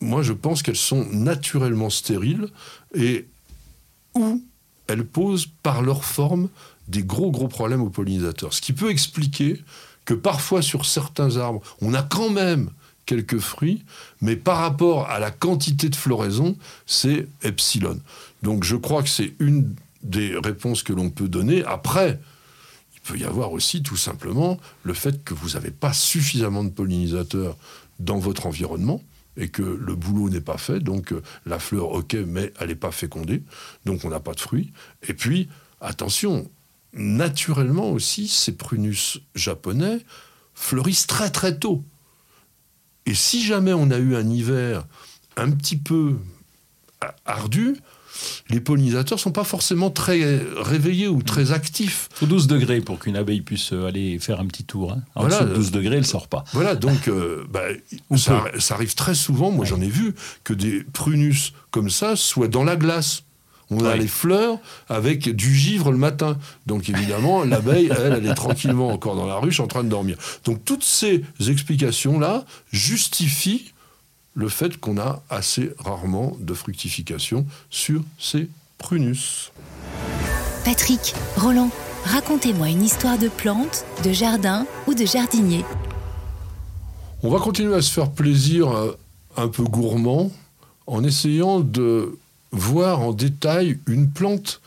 [0.00, 2.48] moi je pense qu'elles sont naturellement stériles
[2.94, 3.26] et
[4.14, 4.42] où
[4.88, 6.50] elles posent par leur forme
[6.90, 8.52] des gros gros problèmes aux pollinisateurs.
[8.52, 9.62] Ce qui peut expliquer
[10.04, 12.70] que parfois sur certains arbres, on a quand même
[13.06, 13.84] quelques fruits,
[14.20, 18.00] mais par rapport à la quantité de floraison, c'est epsilon.
[18.42, 21.64] Donc je crois que c'est une des réponses que l'on peut donner.
[21.64, 22.20] Après,
[22.94, 26.70] il peut y avoir aussi tout simplement le fait que vous n'avez pas suffisamment de
[26.70, 27.56] pollinisateurs
[27.98, 29.02] dans votre environnement
[29.36, 32.74] et que le boulot n'est pas fait, donc euh, la fleur, ok, mais elle n'est
[32.74, 33.42] pas fécondée,
[33.86, 34.72] donc on n'a pas de fruits.
[35.08, 35.48] Et puis,
[35.80, 36.50] attention,
[36.92, 39.98] naturellement aussi, ces prunus japonais
[40.54, 41.84] fleurissent très très tôt.
[43.06, 44.86] Et si jamais on a eu un hiver
[45.36, 46.16] un petit peu
[47.24, 47.76] ardu,
[48.50, 52.08] les pollinisateurs ne sont pas forcément très réveillés ou très actifs.
[52.12, 54.92] Il faut 12 degrés pour qu'une abeille puisse aller faire un petit tour.
[54.92, 55.02] Hein.
[55.14, 56.44] En voilà, 12 degrés, elle ne sort pas.
[56.52, 57.62] Voilà, donc euh, bah,
[58.16, 60.14] ça, ça, arrive très souvent, moi j'en ai vu,
[60.44, 63.22] que des prunus comme ça soient dans la glace.
[63.70, 64.58] On a les fleurs
[64.88, 66.36] avec du givre le matin.
[66.66, 70.16] Donc évidemment, l'abeille, elle, elle est tranquillement encore dans la ruche en train de dormir.
[70.44, 73.72] Donc toutes ces explications-là justifient
[74.34, 78.48] le fait qu'on a assez rarement de fructification sur ces
[78.78, 79.52] prunus.
[80.64, 81.70] Patrick, Roland,
[82.04, 85.64] racontez-moi une histoire de plante, de jardin ou de jardinier.
[87.22, 88.96] On va continuer à se faire plaisir euh,
[89.36, 90.30] un peu gourmand
[90.86, 92.18] en essayant de
[92.52, 94.60] voir en détail une plante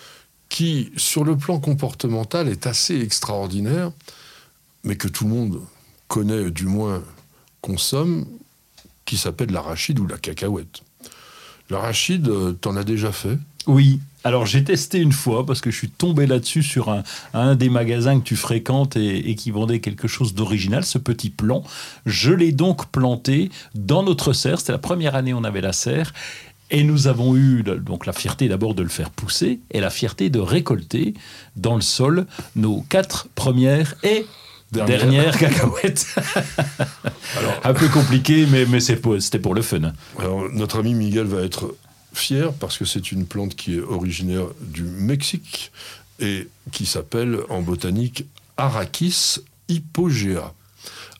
[0.50, 3.92] qui, sur le plan comportemental, est assez extraordinaire,
[4.84, 5.62] mais que tout le monde
[6.08, 7.02] connaît, du moins
[7.62, 8.26] consomme,
[9.06, 10.82] qui s'appelle l'arachide ou la cacahuète.
[11.70, 13.38] L'arachide, euh, t'en as déjà fait?
[13.68, 14.00] Oui.
[14.26, 16.96] Alors j'ai testé une fois parce que je suis tombé là-dessus sur
[17.34, 21.30] un, des magasins que tu fréquentes et, et qui vendait quelque chose d'original, ce petit
[21.30, 21.64] plant.
[22.06, 24.60] Je l'ai donc planté dans notre serre.
[24.60, 26.14] C'était la première année où on avait la serre.
[26.72, 30.30] Et nous avons eu donc la fierté d'abord de le faire pousser et la fierté
[30.30, 31.14] de récolter
[31.56, 34.26] dans le sol nos quatre premières et
[34.72, 36.16] dernières cacahuètes.
[37.64, 39.94] Un peu compliqué, mais, mais c'était pour le fun.
[40.18, 41.76] Alors, notre ami Miguel va être
[42.14, 45.72] fier parce que c'est une plante qui est originaire du Mexique
[46.20, 48.26] et qui s'appelle en botanique
[48.58, 50.54] Arachis hypogea.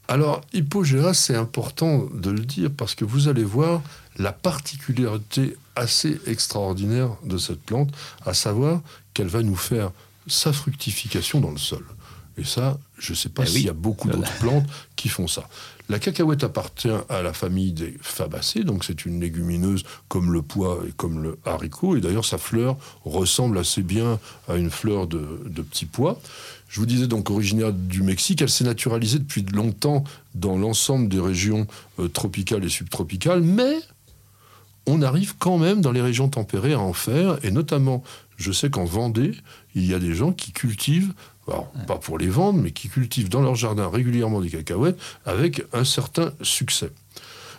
[0.08, 3.82] Alors, hypogea, c'est important de le dire parce que vous allez voir,
[4.18, 7.90] la particularité assez extraordinaire de cette plante,
[8.26, 8.82] à savoir
[9.14, 9.92] qu'elle va nous faire
[10.28, 11.84] sa fructification dans le sol.
[12.38, 13.64] Et ça, je ne sais pas Eh s'il oui.
[13.66, 14.22] y a beaucoup Voilà.
[14.26, 15.48] d'autres plantes qui font ça.
[15.90, 20.80] La cacahuète appartient à la famille des fabacées, donc c'est une légumineuse comme le pois
[20.88, 21.98] et comme le haricot.
[21.98, 26.20] Et d'ailleurs, sa fleur ressemble assez bien à une fleur de, de petit pois.
[26.70, 30.04] Je vous disais donc originaire du Mexique, elle s'est naturalisée depuis longtemps
[30.34, 31.68] dans l'ensemble des régions
[32.00, 33.76] euh, tropicales et subtropicales, mais
[34.86, 38.04] on arrive quand même dans les régions tempérées à en faire, et notamment,
[38.38, 39.32] je sais qu'en Vendée,
[39.76, 41.14] il y a des gens qui cultivent,
[41.48, 45.64] alors pas pour les vendre, mais qui cultivent dans leur jardin régulièrement des cacahuètes avec
[45.74, 46.92] un certain succès.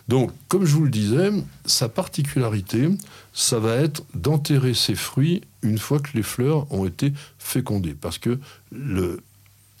[0.07, 1.31] Donc, comme je vous le disais,
[1.65, 2.89] sa particularité,
[3.33, 8.19] ça va être d'enterrer ses fruits une fois que les fleurs ont été fécondées, parce
[8.19, 8.39] que
[8.71, 9.21] le,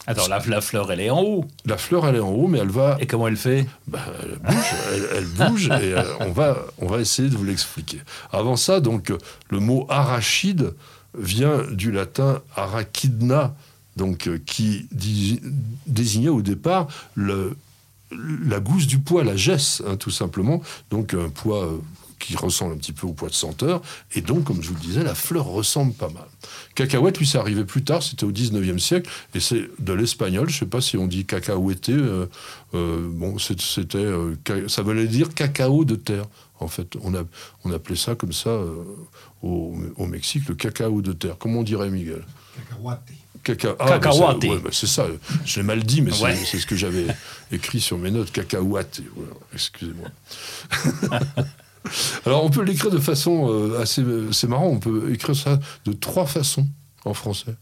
[0.07, 1.45] Attends, la, la fleur, elle est en haut.
[1.65, 3.65] la fleur, elle est en haut, mais elle va Et comment elle fait?
[3.87, 7.43] Bah, elle bouge, elle, elle bouge et euh, on, va, on va essayer de vous
[7.43, 7.99] l'expliquer.
[8.31, 9.11] Avant ça, donc,
[9.49, 10.73] le mot arachide
[11.17, 13.55] vient du latin arachidna,
[13.95, 14.87] donc, euh, qui
[15.87, 17.55] désignait au départ le,
[18.11, 20.61] la gousse du pois, la gesse, hein, tout simplement.
[20.91, 21.77] Donc un pois euh,
[22.19, 23.81] qui ressemble un petit peu au pois de senteur.
[24.13, 26.25] Et donc, comme je vous le disais, la fleur ressemble pas mal.
[26.75, 30.59] Cacahuète, lui, c'est arrivé plus tard, c'était au 19e siècle, et c'est de l'espagnol, je
[30.59, 32.25] sais pas si on dit cacahuété, euh,
[32.73, 34.35] euh, bon, c'était, euh,
[34.67, 36.25] ça voulait dire cacao de terre,
[36.59, 36.95] en fait.
[37.01, 37.23] On, a,
[37.63, 38.83] on appelait ça comme ça euh,
[39.43, 41.35] au, au Mexique, le cacao de terre.
[41.39, 42.23] Comment on dirait, Miguel?
[42.69, 43.01] Cacahuate.
[43.43, 43.75] Caca...
[43.79, 44.39] Ah, Cacahuate.
[44.39, 45.07] bah, c'est ouais, c'est ça,
[45.45, 46.35] je l'ai mal dit, mais c'est- Ouais.
[46.35, 47.05] c'est ce que j'avais
[47.51, 49.01] écrit sur mes notes, cacahuate.
[49.15, 50.07] Voilà, Excusez-moi.
[52.25, 54.03] Alors, on peut l'écrire de façon euh, assez.
[54.31, 56.67] C'est marrant, on peut écrire ça de trois façons
[57.03, 57.55] en français.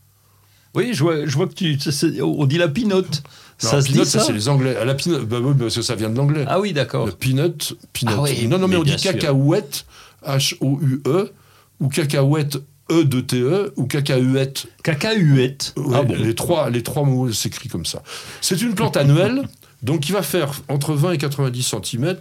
[0.75, 1.77] Oui, je vois, je vois que tu.
[2.21, 3.21] on dit la pinote.
[3.59, 4.75] Ça se peanut, dit ça c'est les Anglais.
[4.75, 6.45] À la peanut, bah oui, parce que ça vient de l'anglais.
[6.47, 7.09] Ah oui, d'accord.
[7.17, 8.15] Peanut, peanut.
[8.17, 9.11] Ah oui, non, non, mais, mais on dit sûr.
[9.11, 9.85] cacahuète,
[10.25, 11.31] H-O-U-E,
[11.79, 12.57] ou cacahuète,
[12.91, 15.73] E-de-T-E, ou cacahuète, Cacahuète.
[15.77, 18.01] Ouais, ah bon les, trois, les trois mots s'écrivent comme ça.
[18.41, 19.43] C'est une plante annuelle,
[19.83, 22.17] donc qui va faire entre 20 et 90 cm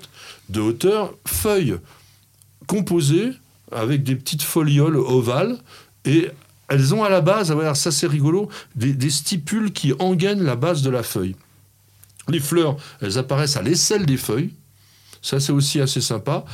[0.48, 1.76] de hauteur, feuilles
[2.66, 3.30] composées
[3.70, 5.56] avec des petites folioles ovales,
[6.04, 6.28] et
[6.68, 10.56] elles ont à la base, ah ça c'est rigolo, des, des stipules qui engainent la
[10.56, 11.36] base de la feuille.
[12.28, 14.50] Les fleurs, elles apparaissent à l'aisselle des feuilles,
[15.22, 16.44] ça c'est aussi assez sympa,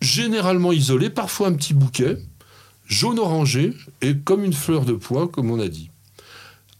[0.00, 2.16] généralement isolées, parfois un petit bouquet,
[2.86, 5.90] jaune-orangé et comme une fleur de pois, comme on a dit.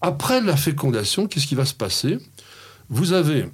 [0.00, 2.18] Après la fécondation, qu'est-ce qui va se passer?
[2.90, 3.48] Vous avez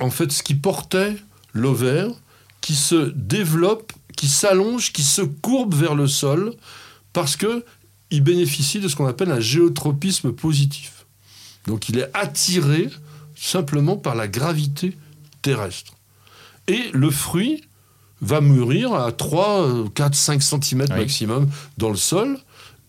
[0.00, 1.16] en fait ce qui portait
[1.52, 2.08] l'ovaire
[2.60, 6.54] qui se développe, qui s'allonge, qui se courbe vers le sol
[7.12, 7.64] parce que
[8.10, 11.06] il bénéficie de ce qu'on appelle un géotropisme positif.
[11.66, 12.88] Donc il est attiré
[13.36, 14.96] simplement par la gravité
[15.42, 15.94] terrestre.
[16.66, 17.62] Et le fruit
[18.20, 20.96] va mûrir à 3, 4, 5 cm Oui.
[20.96, 22.38] maximum dans le sol.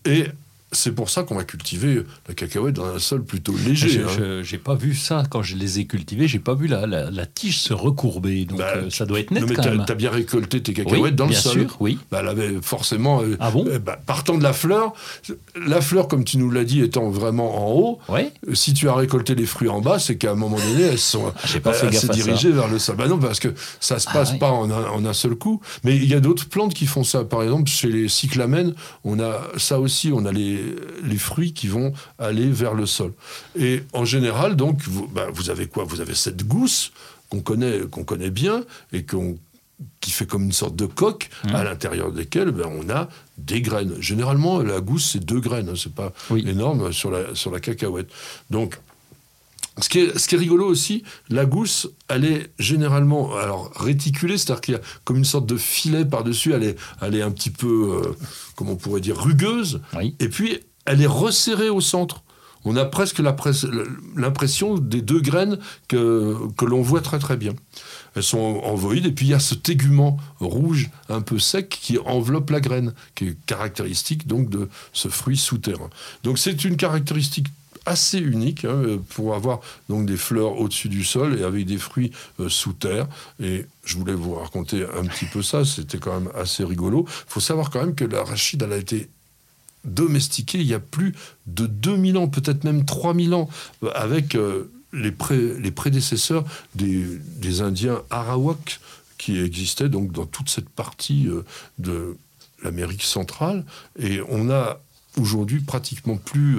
[0.04, 0.26] Et
[0.72, 3.88] c'est pour ça qu'on va cultiver la cacahuète dans un sol plutôt léger.
[3.88, 4.40] Je- hein.
[4.42, 6.26] J'ai pas vu ça quand je les ai cultivés.
[6.28, 8.44] J'ai pas vu la, la, la tige se recourber.
[8.46, 10.84] Donc Bah, euh, ça doit être net Non, mais t'as, t'as bien récolté tes Oui,
[10.84, 11.52] cacahuètes dans le bien sol.
[11.52, 11.98] sûr, oui.
[12.10, 13.22] Bah, elle avait forcément.
[13.22, 14.92] euh, Ah bon euh, bah, partant de la fleur,
[15.66, 18.32] la fleur, comme tu nous l'as dit, étant vraiment en haut, Ouais.
[18.54, 21.32] si tu as récolté les fruits en bas, c'est qu'à un moment donné, elles sont
[21.62, 22.08] pas fait à ça.
[22.08, 22.96] dirigées vers le sol.
[22.96, 23.48] Bah non, parce que
[23.80, 25.60] ça se Ah passe pas en un, en un seul coup.
[25.84, 27.24] Mais il y a d'autres plantes qui font ça.
[27.24, 30.10] Par exemple, chez les cyclamènes, on a ça aussi.
[30.12, 30.61] On a les,
[31.04, 33.12] les fruits qui vont aller vers le sol.
[33.58, 35.84] Et en général, donc, vous, bah, vous avez quoi?
[35.84, 36.92] Vous avez cette gousse
[37.30, 39.38] qu'on connaît, qu'on connaît bien et qu'on
[40.00, 41.54] qui fait comme une sorte de coque Mmh.
[41.56, 43.94] à l'intérieur desquelles ben, on a des graines.
[44.00, 46.44] Généralement, la gousse, c'est deux graines, hein, c'est pas Oui.
[46.48, 48.08] énorme sur la, sur la cacahuète.
[48.50, 48.78] Donc,
[49.80, 54.36] ce qui, est, ce qui est rigolo aussi, la gousse, elle est généralement alors réticulée,
[54.36, 57.30] c'est-à-dire qu'il y a comme une sorte de filet par-dessus, elle est, elle est un
[57.30, 58.12] petit peu, euh,
[58.54, 60.14] comment on pourrait dire, rugueuse, Oui.
[60.20, 62.22] et puis elle est resserrée au centre.
[62.64, 63.20] On a presque
[64.16, 65.58] l'impression des deux graines
[65.88, 67.54] que, que l'on voit très très bien.
[68.14, 71.98] Elles sont envoïdes, et puis il y a ce tégument rouge un peu sec qui
[71.98, 75.88] enveloppe la graine, qui est caractéristique donc de ce fruit souterrain.
[76.22, 77.48] Donc c'est une caractéristique
[77.86, 82.12] assez unique hein, pour avoir donc des fleurs au-dessus du sol et avec des fruits
[82.40, 83.08] euh, sous terre.
[83.42, 87.06] Et je voulais vous raconter un petit peu ça, c'était quand même assez rigolo.
[87.08, 89.08] Il faut savoir quand même que l'arachide, elle a été
[89.84, 91.14] domestiquée il y a plus
[91.46, 93.48] de 2000 ans, peut-être même 3000 ans,
[93.82, 97.04] euh, avec euh, les, pré- les prédécesseurs des,
[97.38, 98.80] des Indiens Arawak
[99.18, 101.28] qui existaient donc dans toute cette partie
[101.78, 102.16] de
[102.64, 103.64] l'Amérique centrale.
[103.98, 104.80] Et on a
[105.16, 106.58] aujourd'hui pratiquement plus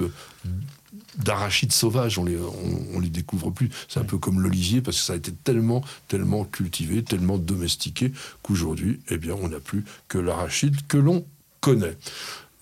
[1.18, 3.70] d'arachides sauvages, on les, on, on les découvre plus.
[3.88, 8.12] C'est un peu comme l'olivier parce que ça a été tellement, tellement cultivé, tellement domestiqué
[8.42, 11.24] qu'aujourd'hui, eh bien, on n'a plus que l'arachide que l'on
[11.60, 11.96] connaît.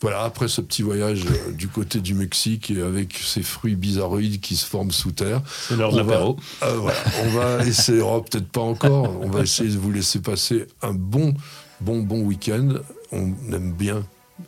[0.01, 4.40] Voilà, après ce petit voyage euh, du côté du Mexique et avec ces fruits bizarroïdes
[4.40, 5.40] qui se forment sous terre.
[5.69, 6.36] C'est l'heure de On va- l'apéro.
[6.65, 10.19] Euh, voilà, on va essayer, oh, peut-être pas encore, on va essayer de vous laisser
[10.20, 11.35] passer un bon,
[11.81, 12.74] bon, bon week-end.
[13.12, 14.05] On aime bien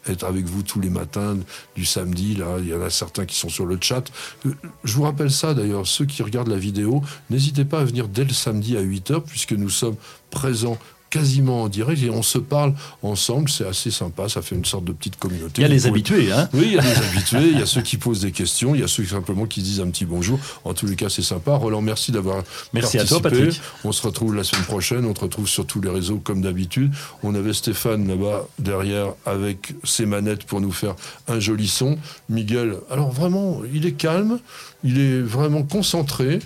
[0.06, 1.36] être avec vous tous les matins
[1.76, 2.34] du samedi.
[2.34, 4.04] Là, il y en a certains qui sont sur le chat.
[4.46, 4.52] Euh,
[4.84, 8.24] Je vous rappelle ça d'ailleurs, ceux qui regardent la vidéo, n'hésitez pas à venir dès
[8.24, 9.96] le samedi à 8h puisque nous sommes
[10.30, 10.78] présents
[11.18, 13.48] quasiment en direct et on se parle ensemble.
[13.48, 15.54] C'est assez sympa, ça fait une sorte de petite communauté.
[15.58, 17.62] Il y a les pouvez- habitués, hein oui, il y a des habitués, il y
[17.62, 20.04] a ceux qui posent des questions, il y a ceux simplement qui disent un petit
[20.06, 20.40] bonjour.
[20.64, 21.54] En tous les cas, c'est sympa.
[21.54, 22.42] Roland, merci d'avoir
[22.72, 23.20] Merci à toi.
[23.20, 23.60] Patrick.
[23.84, 26.92] On se retrouve la semaine prochaine, on te retrouve sur tous les réseaux comme d'habitude.
[27.22, 30.94] On avait Stéphane là-bas derrière avec ses manettes pour nous faire
[31.28, 31.96] un joli son.
[32.28, 34.38] Miguel, alors vraiment, il est calme,
[34.82, 36.40] il est vraiment concentré.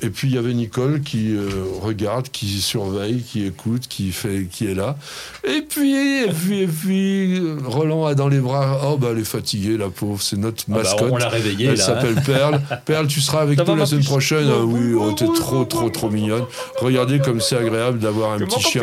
[0.00, 1.48] Et puis il y avait Nicole qui euh,
[1.82, 4.96] regarde, qui surveille, qui écoute, qui fait, qui est là.
[5.44, 8.80] Et puis, et puis, et puis, Roland a dans les bras.
[8.86, 10.22] Oh bah elle est fatiguée, la pauvre.
[10.22, 11.10] C'est notre Ah bah, mascotte.
[11.10, 12.60] on l'a réveillée, Elle là, s'appelle Perle.
[12.84, 14.48] Perle, tu seras avec nous la ma semaine prochaine.
[14.48, 16.44] Ah oui, oh, t'es trop, trop, trop mignonne.
[16.80, 18.82] Regardez comme c'est agréable d'avoir un petit chien.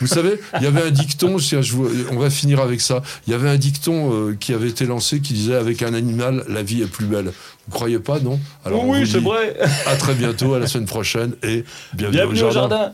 [0.00, 3.02] Vous savez, il y avait un dicton, tiens, je vous- on va finir avec ça.
[3.26, 6.44] Il y avait un dicton euh, qui avait été lancé qui disait Avec un animal,
[6.48, 7.32] la vie est plus belle.
[7.68, 9.54] Vous croyez pas, non Alors, oui, c'est vrai.
[9.86, 12.92] À très bientôt, à la semaine prochaine et bienvenue, Bienvenue au jardin.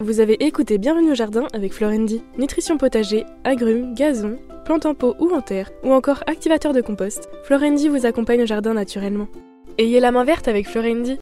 [0.00, 2.22] Vous avez écouté Bienvenue au jardin avec Florendi.
[2.38, 7.28] Nutrition potager, agrumes, gazon, plantes en pot ou en terre, ou encore activateur de compost,
[7.44, 9.28] Florendi vous accompagne au jardin naturellement.
[9.76, 11.18] Ayez la main verte avec Florendi.